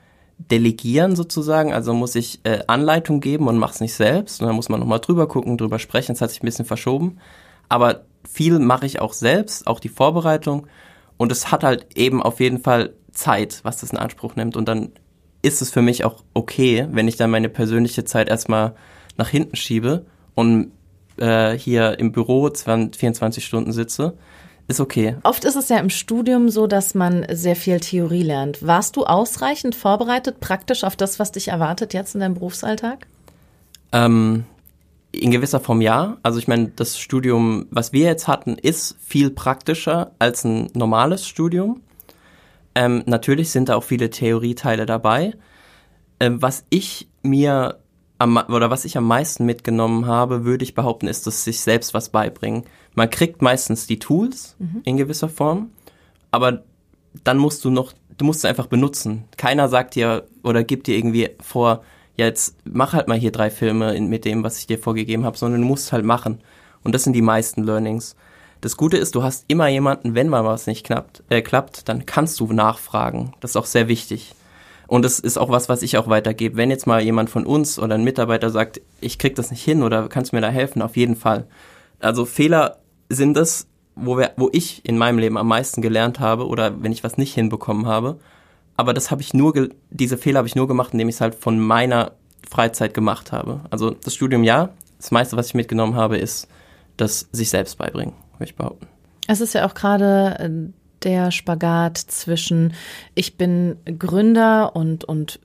[0.50, 1.72] Delegieren sozusagen.
[1.72, 4.40] Also muss ich äh, Anleitung geben und mache es nicht selbst.
[4.40, 6.14] Und dann muss man nochmal drüber gucken, drüber sprechen.
[6.14, 7.20] Es hat sich ein bisschen verschoben
[7.68, 10.66] aber viel mache ich auch selbst, auch die Vorbereitung.
[11.16, 14.56] Und es hat halt eben auf jeden Fall Zeit, was das in Anspruch nimmt.
[14.56, 14.92] Und dann
[15.42, 18.74] ist es für mich auch okay, wenn ich dann meine persönliche Zeit erstmal
[19.16, 20.72] nach hinten schiebe und
[21.18, 24.14] äh, hier im Büro 24 Stunden sitze.
[24.66, 25.16] Ist okay.
[25.24, 28.66] Oft ist es ja im Studium so, dass man sehr viel Theorie lernt.
[28.66, 33.06] Warst du ausreichend vorbereitet, praktisch auf das, was dich erwartet jetzt in deinem Berufsalltag?
[33.92, 34.46] Ähm,
[35.20, 36.18] in gewisser Form ja.
[36.22, 41.26] Also ich meine, das Studium, was wir jetzt hatten, ist viel praktischer als ein normales
[41.26, 41.82] Studium.
[42.74, 45.34] Ähm, natürlich sind da auch viele Theorieteile dabei.
[46.20, 47.78] Ähm, was ich mir
[48.18, 51.94] am, oder was ich am meisten mitgenommen habe, würde ich behaupten, ist, dass sich selbst
[51.94, 52.64] was beibringen.
[52.94, 54.82] Man kriegt meistens die Tools mhm.
[54.84, 55.70] in gewisser Form,
[56.30, 56.64] aber
[57.22, 59.24] dann musst du noch, du musst sie einfach benutzen.
[59.36, 61.84] Keiner sagt dir oder gibt dir irgendwie vor,
[62.16, 65.36] ja, jetzt mach halt mal hier drei Filme mit dem, was ich dir vorgegeben habe,
[65.36, 66.40] sondern du musst halt machen.
[66.84, 68.14] Und das sind die meisten Learnings.
[68.60, 72.06] Das Gute ist, du hast immer jemanden, wenn mal was nicht klappt, äh, klappt, dann
[72.06, 73.34] kannst du nachfragen.
[73.40, 74.34] Das ist auch sehr wichtig.
[74.86, 76.56] Und das ist auch was, was ich auch weitergebe.
[76.56, 79.82] Wenn jetzt mal jemand von uns oder ein Mitarbeiter sagt, ich krieg das nicht hin
[79.82, 81.46] oder kannst mir da helfen, auf jeden Fall.
[82.00, 86.46] Also Fehler sind es, wo, wir, wo ich in meinem Leben am meisten gelernt habe
[86.46, 88.18] oder wenn ich was nicht hinbekommen habe
[88.76, 91.34] aber das habe ich nur, diese Fehler habe ich nur gemacht, indem ich es halt
[91.34, 92.12] von meiner
[92.48, 93.60] Freizeit gemacht habe.
[93.70, 96.48] Also das Studium ja, das meiste, was ich mitgenommen habe, ist
[96.96, 98.86] das sich selbst beibringen, würde ich behaupten.
[99.26, 100.50] Es ist ja auch gerade äh,
[101.02, 102.74] der Spagat zwischen
[103.14, 105.40] ich bin Gründer und, und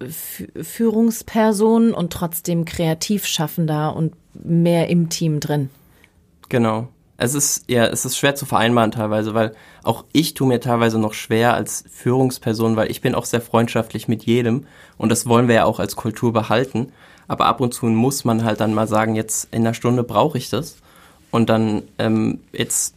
[0.62, 5.70] Führungsperson und trotzdem Kreativschaffender und mehr im Team drin.
[6.50, 6.88] Genau.
[7.22, 9.54] Es ist, ja, es ist schwer zu vereinbaren teilweise, weil
[9.84, 14.08] auch ich tue mir teilweise noch schwer als Führungsperson, weil ich bin auch sehr freundschaftlich
[14.08, 14.66] mit jedem
[14.98, 16.94] und das wollen wir ja auch als Kultur behalten.
[17.28, 20.38] Aber ab und zu muss man halt dann mal sagen, jetzt in einer Stunde brauche
[20.38, 20.78] ich das
[21.30, 22.96] und dann ähm, jetzt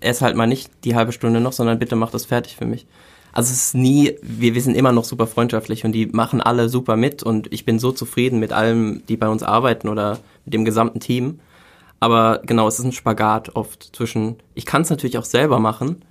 [0.00, 2.86] erst halt mal nicht die halbe Stunde noch, sondern bitte mach das fertig für mich.
[3.32, 6.68] Also es ist nie, wir, wir sind immer noch super freundschaftlich und die machen alle
[6.68, 10.54] super mit und ich bin so zufrieden mit allem, die bei uns arbeiten oder mit
[10.54, 11.40] dem gesamten Team.
[12.00, 16.04] Aber genau, es ist ein Spagat oft zwischen, ich kann es natürlich auch selber machen,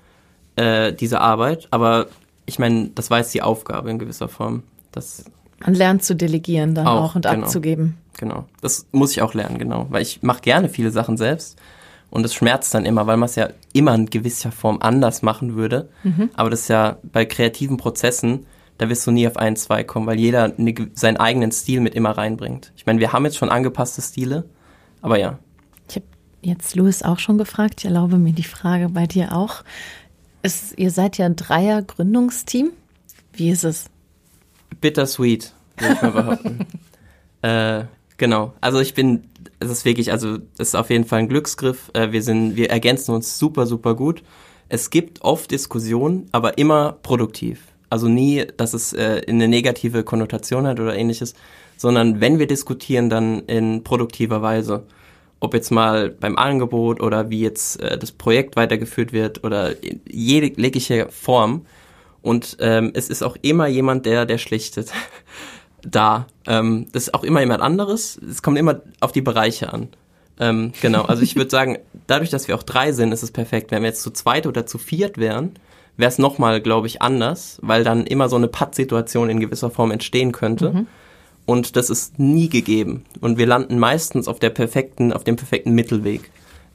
[0.56, 2.08] äh, diese Arbeit, aber
[2.45, 4.63] ich meine, das war jetzt die Aufgabe in gewisser Form.
[4.91, 5.26] Das
[5.65, 7.43] Man lernt zu delegieren dann auch, auch und genau.
[7.45, 7.97] abzugeben.
[8.17, 9.86] Genau, das muss ich auch lernen, genau.
[9.89, 11.58] Weil ich mache gerne viele Sachen selbst
[12.10, 15.56] Und es schmerzt dann immer, weil man es ja immer in gewisser Form anders machen
[15.56, 15.89] würde.
[16.36, 18.45] Aber das ist ja bei kreativen Prozessen,
[18.78, 21.95] da wirst du nie auf einen zwei kommen, weil jeder ge- seinen eigenen Stil mit
[21.95, 22.71] immer reinbringt.
[22.78, 24.45] Ich meine, wir haben jetzt schon angepasste Stile,
[25.02, 25.38] aber ja.
[26.48, 27.82] Jetzt Louis auch schon gefragt.
[27.82, 29.66] Ich erlaube mir die Frage bei dir auch.
[30.42, 32.72] Es, ihr seid ja ein Dreier-Gründungsteam.
[33.34, 33.88] Wie ist es?
[34.80, 36.60] Bittersweet, würde ich mal behaupten.
[37.42, 37.84] äh,
[38.16, 38.54] genau.
[38.62, 39.26] Also ich bin,
[39.60, 41.92] es ist wirklich, also es ist auf jeden Fall ein Glücksgriff.
[41.94, 44.24] Äh, wir sind, wir ergänzen uns super, super gut.
[44.70, 47.60] Es gibt oft Diskussionen, aber immer produktiv.
[47.90, 51.34] Also nie, dass es äh, eine negative Konnotation hat oder ähnliches,
[51.76, 54.86] sondern wenn wir diskutieren, dann in produktiver Weise.
[55.39, 60.02] Ob jetzt mal beim Angebot oder wie jetzt äh, das Projekt weitergeführt wird oder in
[60.08, 61.65] jegliche Form.
[62.21, 64.91] Und ähm, es ist auch immer jemand, der, der schlichtet.
[65.82, 66.28] da.
[66.45, 68.19] Ähm, das ist auch immer jemand anderes.
[68.30, 69.89] Es kommt immer auf die Bereiche an.
[70.39, 73.71] Ähm, genau, also ich würde sagen, dadurch, dass wir auch drei sind, ist es perfekt.
[73.71, 75.54] Wenn wir jetzt zu zweit oder zu viert wären,
[75.97, 79.91] wäre es nochmal, glaube ich, anders, weil dann immer so eine Pattsituation in gewisser Form
[79.91, 80.86] entstehen könnte.
[81.48, 83.06] Und das ist nie gegeben.
[83.22, 86.30] Und wir landen meistens auf der perfekten, auf dem perfekten Mittelweg,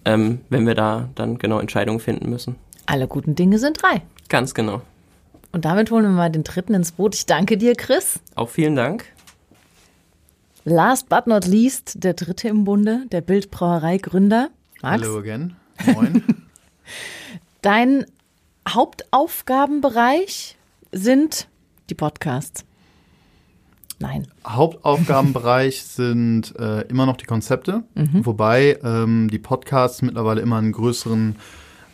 [0.06, 2.56] ähm, wenn wir da dann genau Entscheidungen finden müssen.
[2.86, 4.00] Alle guten Dinge sind drei.
[4.30, 4.80] Ganz genau.
[5.52, 7.14] Und damit holen wir mal den dritten ins Boot.
[7.14, 8.18] Ich danke dir, Chris.
[8.34, 9.04] Auch vielen Dank.
[10.64, 14.48] Last but not least, der dritte im Bunde, der Bildbrauerei-Gründer.
[14.80, 15.54] Max, Hello again.
[15.94, 16.24] Moin.
[17.60, 18.06] dein
[18.66, 20.56] Hauptaufgabenbereich
[20.92, 21.48] sind
[21.90, 22.64] die Podcasts.
[24.02, 24.26] Nein.
[24.46, 31.36] Hauptaufgabenbereich sind äh, immer noch die Konzepte, wobei ähm, die Podcasts mittlerweile immer einen größeren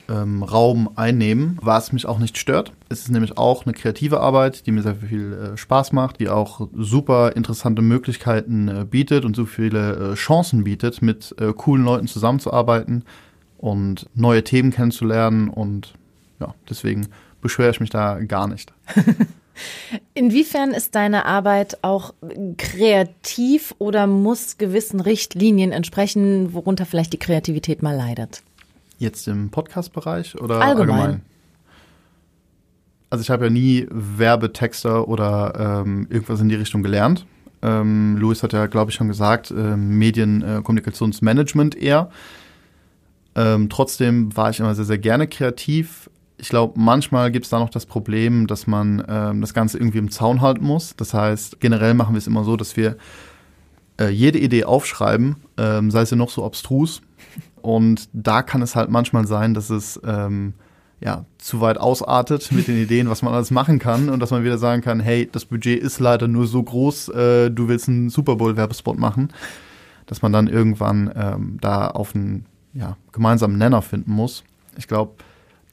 [0.08, 2.72] ähm, Raum einnehmen, was mich auch nicht stört.
[2.88, 6.28] Es ist nämlich auch eine kreative Arbeit, die mir sehr viel äh, Spaß macht, die
[6.28, 11.84] auch super interessante Möglichkeiten äh, bietet und so viele äh, Chancen bietet, mit äh, coolen
[11.84, 13.04] Leuten zusammenzuarbeiten
[13.58, 15.94] und neue Themen kennenzulernen und
[16.40, 17.08] ja, deswegen
[17.40, 18.72] beschwere ich mich da gar nicht.
[20.14, 22.14] Inwiefern ist deine Arbeit auch
[22.56, 28.42] kreativ oder muss gewissen Richtlinien entsprechen, worunter vielleicht die Kreativität mal leidet?
[28.98, 31.00] Jetzt im Podcast-Bereich oder Allgemein.
[31.00, 31.22] allgemein?
[33.10, 37.26] Also ich habe ja nie Werbetexter oder ähm, irgendwas in die Richtung gelernt.
[37.62, 42.10] Ähm, Louis hat ja, glaube ich, schon gesagt, ähm, Medienkommunikationsmanagement eher.
[43.34, 46.10] Ähm, trotzdem war ich immer sehr, sehr gerne kreativ.
[46.40, 49.98] Ich glaube, manchmal gibt es da noch das Problem, dass man ähm, das Ganze irgendwie
[49.98, 50.94] im Zaun halten muss.
[50.96, 52.96] Das heißt, generell machen wir es immer so, dass wir
[54.00, 57.02] äh, jede Idee aufschreiben, ähm, sei sie noch so abstrus.
[57.60, 60.54] Und da kann es halt manchmal sein, dass es ähm,
[61.00, 64.44] ja, zu weit ausartet mit den Ideen, was man alles machen kann und dass man
[64.44, 68.10] wieder sagen kann, hey, das Budget ist leider nur so groß, äh, du willst einen
[68.10, 69.28] Super Bowl-Werbespot machen,
[70.06, 74.44] dass man dann irgendwann ähm, da auf einen ja, gemeinsamen Nenner finden muss.
[74.76, 75.12] Ich glaube,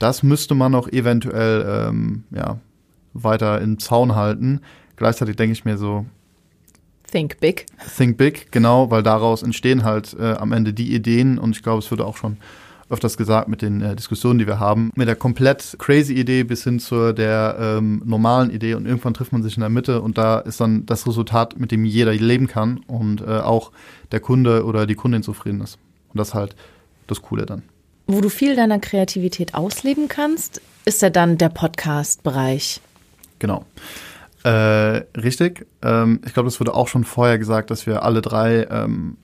[0.06, 2.60] das müsste man auch eventuell ähm, ja,
[3.14, 4.62] weiter im Zaun halten.
[4.98, 6.06] Gleichzeitig denke ich mir so,
[7.12, 7.66] Think big.
[7.98, 11.80] Think Big, genau, weil daraus entstehen halt äh, am Ende die Ideen und ich glaube,
[11.80, 12.38] es wurde auch schon
[12.88, 16.64] öfters gesagt mit den äh, Diskussionen, die wir haben, mit der komplett crazy Idee bis
[16.64, 20.20] hin zur der ähm, normalen Idee und irgendwann trifft man sich in der Mitte und
[20.20, 23.72] da ist dann das Resultat, mit dem jeder leben kann und äh, auch
[24.12, 25.80] der Kunde oder die Kundin zufrieden ist.
[26.10, 26.56] Und das ist halt
[27.08, 27.64] das Coole dann.
[28.08, 32.82] Wo du viel deiner Kreativität ausleben kannst, ist ja dann der Podcast-Bereich.
[33.40, 33.66] Genau.
[34.44, 34.50] Äh,
[35.18, 35.66] richtig.
[35.82, 39.18] Ähm, ich glaube, das wurde auch schon vorher gesagt, dass wir alle drei ähm,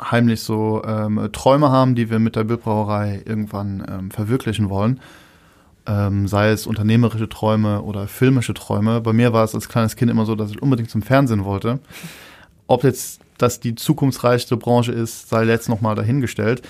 [0.00, 5.00] heimlich so ähm, Träume haben, die wir mit der Bildbrauerei irgendwann ähm, verwirklichen wollen.
[5.84, 9.02] Ähm, sei es unternehmerische Träume oder filmische Träume.
[9.02, 11.80] Bei mir war es als kleines Kind immer so, dass ich unbedingt zum Fernsehen wollte.
[12.66, 16.62] Ob jetzt das die zukunftsreichste Branche ist, sei jetzt nochmal dahingestellt.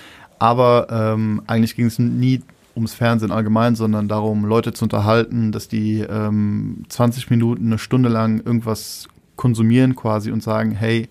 [0.43, 2.41] Aber ähm, eigentlich ging es nie
[2.75, 8.09] ums Fernsehen allgemein, sondern darum, Leute zu unterhalten, dass die ähm, 20 Minuten, eine Stunde
[8.09, 11.07] lang irgendwas konsumieren quasi und sagen, hey,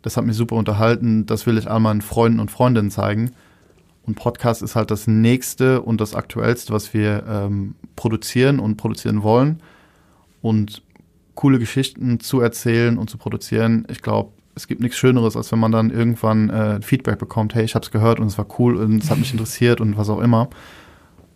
[0.00, 3.32] das hat mich super unterhalten, das will ich all meinen Freunden und Freundinnen zeigen.
[4.04, 9.22] Und Podcast ist halt das nächste und das aktuellste, was wir ähm, produzieren und produzieren
[9.22, 9.60] wollen.
[10.40, 10.80] Und
[11.34, 15.58] coole Geschichten zu erzählen und zu produzieren, ich glaube, es gibt nichts Schöneres, als wenn
[15.58, 18.76] man dann irgendwann äh, Feedback bekommt, hey, ich habe es gehört und es war cool
[18.76, 20.48] und es hat mich interessiert und was auch immer.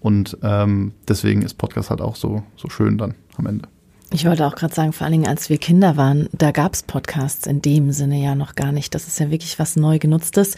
[0.00, 3.68] Und ähm, deswegen ist Podcast halt auch so, so schön dann am Ende.
[4.12, 6.84] Ich wollte auch gerade sagen, vor allen Dingen, als wir Kinder waren, da gab es
[6.84, 8.94] Podcasts in dem Sinne ja noch gar nicht.
[8.94, 10.56] Das ist ja wirklich was neu genutztes.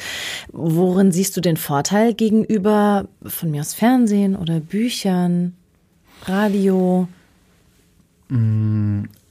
[0.52, 5.54] Worin siehst du den Vorteil gegenüber von mir aus Fernsehen oder Büchern,
[6.26, 7.08] Radio?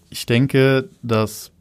[0.09, 1.51] Ich denke, dass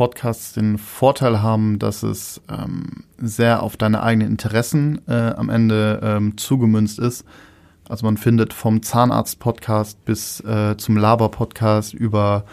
[0.00, 6.00] Podcasts den Vorteil haben, dass es ähm, sehr auf deine eigenen Interessen äh, am Ende
[6.02, 7.26] ähm, zugemünzt ist.
[7.86, 12.46] Also man findet vom Zahnarzt-Podcast bis äh, zum Laber-Podcast über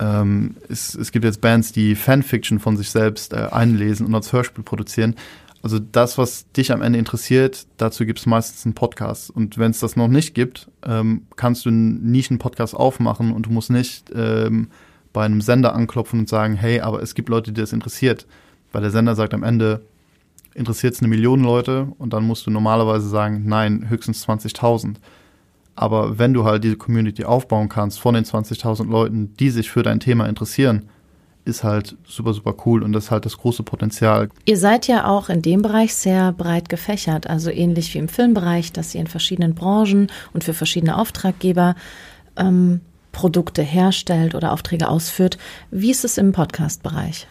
[0.00, 4.32] ähm, es, es gibt jetzt Bands, die Fanfiction von sich selbst äh, einlesen und als
[4.32, 5.14] Hörspiel produzieren.
[5.62, 9.30] Also das, was dich am Ende interessiert, dazu gibt es meistens einen Podcast.
[9.30, 13.50] Und wenn es das noch nicht gibt, ähm, kannst du einen Nischen-Podcast aufmachen und du
[13.50, 14.70] musst nicht ähm,
[15.12, 18.26] bei einem Sender anklopfen und sagen, hey, aber es gibt Leute, die das interessiert.
[18.72, 19.82] Weil der Sender sagt am Ende,
[20.54, 24.96] interessiert es eine Million Leute und dann musst du normalerweise sagen, nein, höchstens 20.000.
[25.74, 29.82] Aber wenn du halt diese Community aufbauen kannst von den 20.000 Leuten, die sich für
[29.82, 30.88] dein Thema interessieren,
[31.44, 34.28] ist halt super, super cool und das ist halt das große Potenzial.
[34.44, 38.72] Ihr seid ja auch in dem Bereich sehr breit gefächert, also ähnlich wie im Filmbereich,
[38.72, 41.74] dass ihr in verschiedenen Branchen und für verschiedene Auftraggeber
[42.36, 42.80] ähm,
[43.12, 45.38] Produkte herstellt oder Aufträge ausführt.
[45.70, 47.26] Wie ist es im Podcast-Bereich?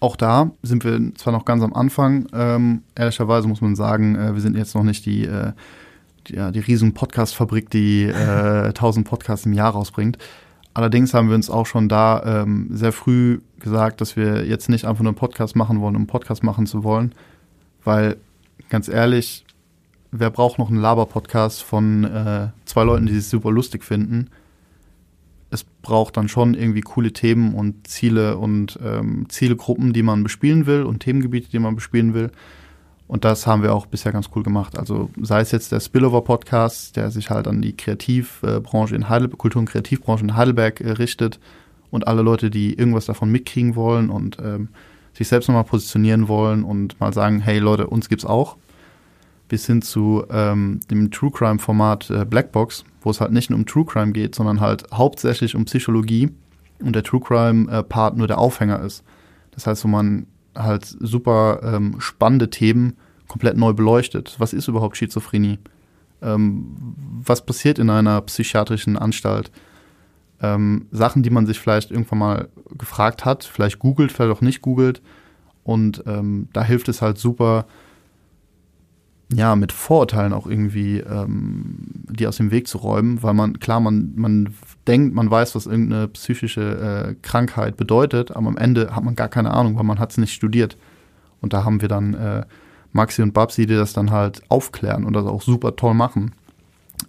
[0.00, 4.34] Auch da sind wir zwar noch ganz am Anfang, ähm, ehrlicherweise muss man sagen, äh,
[4.34, 5.52] wir sind jetzt noch nicht die äh,
[6.28, 10.18] ja, die riesen Podcast-Fabrik, die äh, 1000 Podcasts im Jahr rausbringt.
[10.74, 14.84] Allerdings haben wir uns auch schon da ähm, sehr früh gesagt, dass wir jetzt nicht
[14.84, 17.12] einfach nur einen Podcast machen wollen, um einen Podcast machen zu wollen,
[17.84, 18.16] weil
[18.68, 19.44] ganz ehrlich,
[20.10, 24.30] wer braucht noch einen Laber-Podcast von äh, zwei Leuten, die sich super lustig finden?
[25.50, 30.66] Es braucht dann schon irgendwie coole Themen und Ziele und ähm, Zielgruppen, die man bespielen
[30.66, 32.30] will und Themengebiete, die man bespielen will.
[33.08, 34.78] Und das haben wir auch bisher ganz cool gemacht.
[34.78, 39.58] Also sei es jetzt der Spillover-Podcast, der sich halt an die Kreativbranche in Heidelberg, Kultur-
[39.58, 41.40] und Kreativbranche in Heidelberg äh, richtet
[41.90, 44.68] und alle Leute, die irgendwas davon mitkriegen wollen und ähm,
[45.12, 48.56] sich selbst nochmal positionieren wollen und mal sagen, hey Leute, uns gibt's auch.
[49.50, 53.66] Bis hin zu ähm, dem True Crime-Format äh, Blackbox, wo es halt nicht nur um
[53.66, 56.30] True Crime geht, sondern halt hauptsächlich um Psychologie
[56.78, 59.02] und der True Crime-Part äh, nur der Aufhänger ist.
[59.50, 62.94] Das heißt, wo man halt super ähm, spannende Themen
[63.26, 64.36] komplett neu beleuchtet.
[64.38, 65.58] Was ist überhaupt Schizophrenie?
[66.22, 69.50] Ähm, was passiert in einer psychiatrischen Anstalt?
[70.40, 74.62] Ähm, Sachen, die man sich vielleicht irgendwann mal gefragt hat, vielleicht googelt, vielleicht auch nicht
[74.62, 75.02] googelt.
[75.64, 77.66] Und ähm, da hilft es halt super,
[79.32, 83.80] ja, mit Vorurteilen auch irgendwie ähm, die aus dem Weg zu räumen, weil man, klar,
[83.80, 84.54] man, man
[84.86, 89.28] denkt, man weiß, was irgendeine psychische äh, Krankheit bedeutet, aber am Ende hat man gar
[89.28, 90.76] keine Ahnung, weil man hat es nicht studiert.
[91.40, 92.44] Und da haben wir dann äh,
[92.92, 96.32] Maxi und Babsi, die das dann halt aufklären und das auch super toll machen.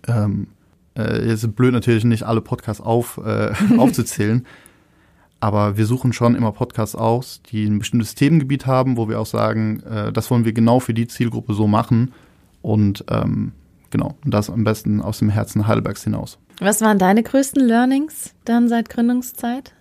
[0.08, 0.48] Ähm,
[0.96, 4.46] äh, ist blöd natürlich nicht alle Podcasts auf, äh, aufzuzählen,
[5.42, 9.26] aber wir suchen schon immer Podcasts aus, die ein bestimmtes Themengebiet haben, wo wir auch
[9.26, 12.14] sagen, äh, das wollen wir genau für die Zielgruppe so machen.
[12.62, 13.52] Und ähm,
[13.90, 16.38] genau, und das am besten aus dem Herzen Heidelbergs hinaus.
[16.60, 19.74] Was waren deine größten Learnings dann seit Gründungszeit?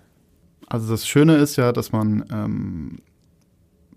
[0.67, 2.99] Also das Schöne ist ja, dass man, ähm,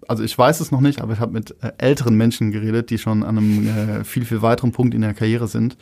[0.06, 2.98] also ich weiß es noch nicht, aber ich habe mit äh, älteren Menschen geredet, die
[2.98, 5.78] schon an einem äh, viel, viel weiteren Punkt in der Karriere sind.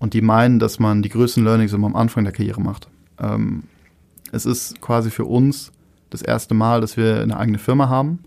[0.00, 2.88] Und die meinen, dass man die größten Learnings immer am Anfang der Karriere macht.
[3.20, 3.62] Ähm,
[4.32, 5.72] es ist quasi für uns
[6.10, 8.20] das erste Mal, dass wir eine eigene Firma haben.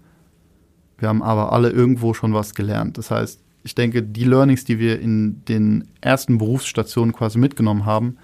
[0.97, 2.97] Wir haben aber alle irgendwo schon was gelernt.
[2.97, 8.17] Das heißt, ich denke, die Learnings, die wir in den ersten Berufsstationen quasi mitgenommen haben,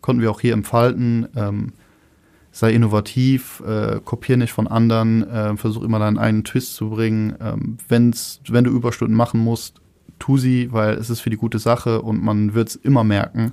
[0.00, 1.28] konnten wir auch hier entfalten.
[1.36, 1.72] Ähm,
[2.52, 7.34] sei innovativ, äh, kopier nicht von anderen, äh, versuch immer deinen einen Twist zu bringen.
[7.40, 9.80] Ähm, wenn's, wenn du Überstunden machen musst,
[10.18, 13.52] tu sie, weil es ist für die gute Sache und man wird es immer merken.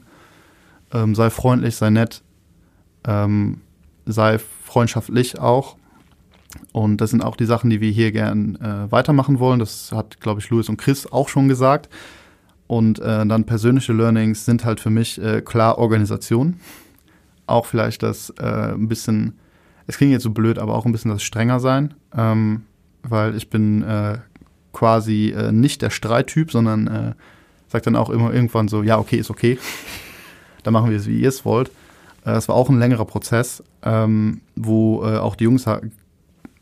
[0.91, 2.21] Ähm, sei freundlich, sei nett,
[3.05, 3.61] ähm,
[4.05, 5.77] sei freundschaftlich auch.
[6.71, 9.59] Und das sind auch die Sachen, die wir hier gern äh, weitermachen wollen.
[9.59, 11.89] Das hat, glaube ich, Louis und Chris auch schon gesagt.
[12.67, 16.59] Und äh, dann persönliche Learnings sind halt für mich äh, klar Organisation.
[17.45, 19.39] Auch vielleicht das äh, ein bisschen,
[19.87, 21.93] es klingt jetzt so blöd, aber auch ein bisschen das strenger sein.
[22.15, 22.63] Ähm,
[23.03, 24.17] weil ich bin äh,
[24.73, 27.15] quasi äh, nicht der Streittyp, sondern
[27.69, 29.57] sage dann auch immer irgendwann so, ja, okay, ist okay.
[30.63, 31.71] dann machen wir es, wie ihr es wollt.
[32.25, 35.65] Äh, es war auch ein längerer Prozess, ähm, wo äh, auch die Jungs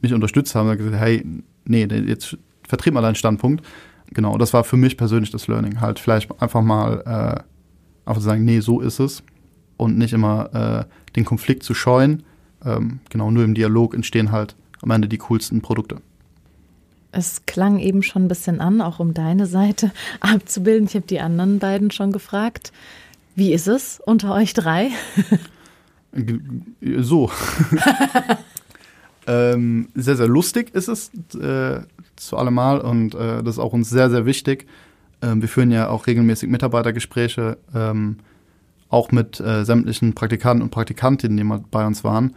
[0.02, 1.26] mich unterstützt haben und gesagt, hey,
[1.66, 3.66] nee, jetzt vertrieb mal deinen Standpunkt.
[4.12, 5.82] Genau, das war für mich persönlich das Learning.
[5.82, 9.24] Halt vielleicht einfach mal äh, einfach zu sagen, nee, so ist es.
[9.76, 12.24] Und nicht immer äh, den Konflikt zu scheuen.
[12.66, 15.98] Ähm, genau, nur im Dialog entstehen halt am Ende die coolsten Produkte.
[17.12, 20.88] Es klang eben schon ein bisschen an, auch um deine Seite abzubilden.
[20.88, 22.72] Ich habe die anderen beiden schon gefragt.
[23.38, 24.90] Wie ist es unter euch drei?
[26.98, 27.30] So.
[29.28, 31.82] ähm, sehr, sehr lustig ist es äh,
[32.16, 34.66] zu allemal und äh, das ist auch uns sehr, sehr wichtig.
[35.22, 38.18] Ähm, wir führen ja auch regelmäßig Mitarbeitergespräche, ähm,
[38.90, 42.34] auch mit äh, sämtlichen Praktikanten und Praktikantinnen, die bei uns waren.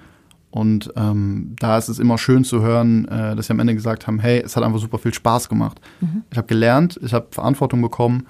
[0.51, 4.07] Und ähm, da ist es immer schön zu hören, äh, dass sie am Ende gesagt
[4.07, 5.81] haben, hey, es hat einfach super viel Spaß gemacht.
[6.03, 6.25] Mhm.
[6.31, 8.27] Ich habe gelernt, ich habe Verantwortung bekommen,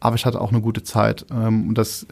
[0.00, 1.26] aber ich hatte auch eine gute Zeit.
[1.30, 2.06] Ähm, und das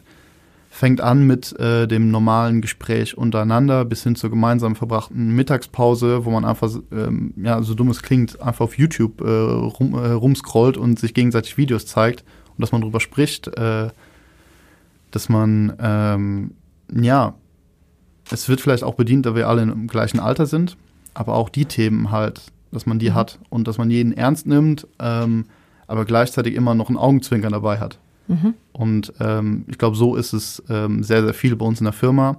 [0.69, 6.29] fängt an mit äh, dem normalen Gespräch untereinander bis hin zur gemeinsam verbrachten Mittagspause, wo
[6.29, 10.77] man einfach, ähm, ja, so dumm es klingt, einfach auf YouTube äh, rum, äh, rumscrollt
[10.77, 13.89] und sich gegenseitig Videos zeigt und dass man darüber spricht, äh,
[15.11, 16.51] dass man, ähm,
[16.93, 17.33] ja,
[18.31, 20.77] es wird vielleicht auch bedient, da wir alle im gleichen Alter sind,
[21.15, 23.15] aber auch die Themen halt, dass man die mhm.
[23.15, 25.45] hat und dass man jeden ernst nimmt, ähm,
[25.89, 27.97] aber gleichzeitig immer noch ein Augenzwinkern dabei hat.
[28.27, 28.53] Mhm.
[28.71, 31.93] Und ähm, ich glaube, so ist es ähm, sehr, sehr viel bei uns in der
[31.93, 32.37] Firma.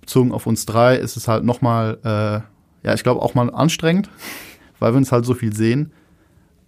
[0.00, 4.10] Bezogen auf uns drei ist es halt nochmal, äh, ja, ich glaube auch mal anstrengend,
[4.80, 5.92] weil wir uns halt so viel sehen.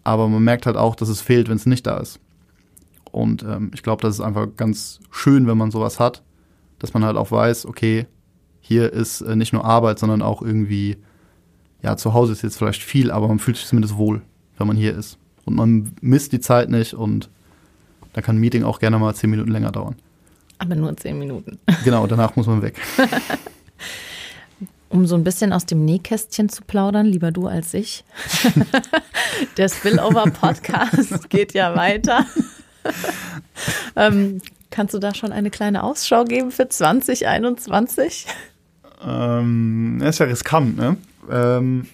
[0.04, 2.20] Aber man merkt halt auch, dass es fehlt, wenn es nicht da ist.
[3.10, 6.22] Und ähm, ich glaube, das ist einfach ganz schön, wenn man sowas hat,
[6.78, 8.06] dass man halt auch weiß, okay,
[8.60, 10.96] hier ist äh, nicht nur Arbeit, sondern auch irgendwie,
[11.82, 14.22] ja, zu Hause ist jetzt vielleicht viel, aber man fühlt sich zumindest wohl,
[14.58, 15.18] wenn man hier ist.
[15.48, 17.28] Und man misst die Zeit nicht und
[18.12, 19.96] da kann ein Meeting auch gerne mal zehn Minuten länger dauern.
[20.58, 21.58] Aber nur zehn Minuten.
[21.84, 22.80] Genau, danach muss man weg.
[24.88, 28.04] um so ein bisschen aus dem Nähkästchen zu plaudern, lieber du als ich.
[29.56, 32.26] Der Spillover-Podcast geht ja weiter.
[33.96, 34.40] ähm,
[34.70, 38.26] kannst du da schon eine kleine Ausschau geben für 2021?
[39.02, 40.96] Ähm, das ist ja riskant, ne?
[41.30, 41.86] Ähm,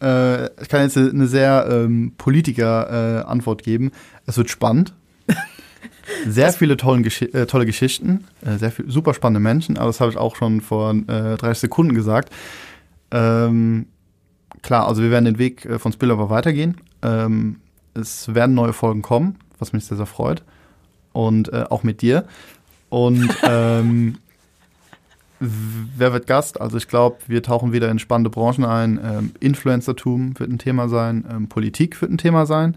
[0.00, 3.92] äh, ich kann jetzt eine sehr ähm, Politiker-Antwort äh, geben.
[4.26, 4.94] Es wird spannend.
[6.26, 10.00] Sehr viele tollen Gesch äh, tolle Geschichten, äh, sehr viel, super spannende Menschen, aber das
[10.00, 12.32] habe ich auch schon vor äh, 30 Sekunden gesagt.
[13.12, 13.86] Ähm,
[14.62, 16.78] klar, also wir werden den Weg äh, von Spillover weitergehen.
[17.02, 17.60] Ähm,
[17.94, 20.42] es werden neue Folgen kommen, was mich sehr, sehr freut.
[21.12, 22.24] Und äh, auch mit dir.
[22.88, 24.18] Und ähm,
[25.40, 26.60] wer wird Gast?
[26.60, 29.00] Also ich glaube, wir tauchen wieder in spannende Branchen ein.
[29.02, 32.76] Ähm, Influencertum wird ein Thema sein, ähm, Politik wird ein Thema sein,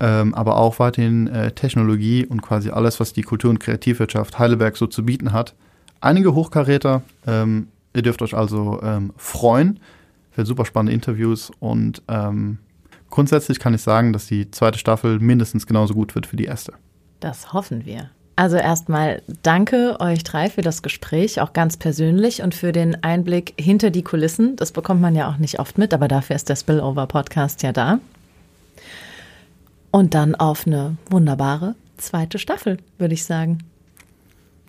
[0.00, 4.76] ähm, aber auch weiterhin äh, Technologie und quasi alles, was die Kultur- und Kreativwirtschaft Heidelberg
[4.76, 5.54] so zu bieten hat.
[6.00, 7.02] Einige Hochkaräter.
[7.26, 9.80] Ähm, ihr dürft euch also ähm, freuen.
[10.32, 12.58] Für super spannende Interviews und ähm,
[13.08, 16.74] grundsätzlich kann ich sagen, dass die zweite Staffel mindestens genauso gut wird wie die erste.
[17.20, 18.10] Das hoffen wir.
[18.38, 23.54] Also erstmal danke euch drei für das Gespräch, auch ganz persönlich und für den Einblick
[23.58, 24.56] hinter die Kulissen.
[24.56, 27.72] Das bekommt man ja auch nicht oft mit, aber dafür ist der Spillover Podcast ja
[27.72, 27.98] da.
[29.90, 33.60] Und dann auf eine wunderbare zweite Staffel, würde ich sagen.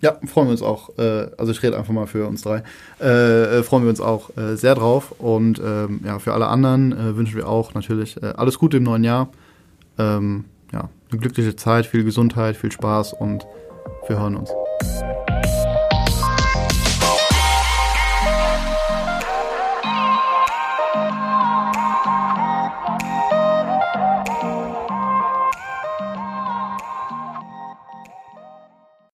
[0.00, 0.96] Ja, freuen wir uns auch.
[0.96, 2.62] Äh, also ich rede einfach mal für uns drei.
[3.00, 5.14] Äh, äh, freuen wir uns auch sehr drauf.
[5.18, 9.28] Und ähm, ja, für alle anderen wünschen wir auch natürlich alles Gute im neuen Jahr.
[9.98, 13.46] Ähm, ja, eine glückliche Zeit, viel Gesundheit, viel Spaß und
[14.06, 14.50] wir hören uns.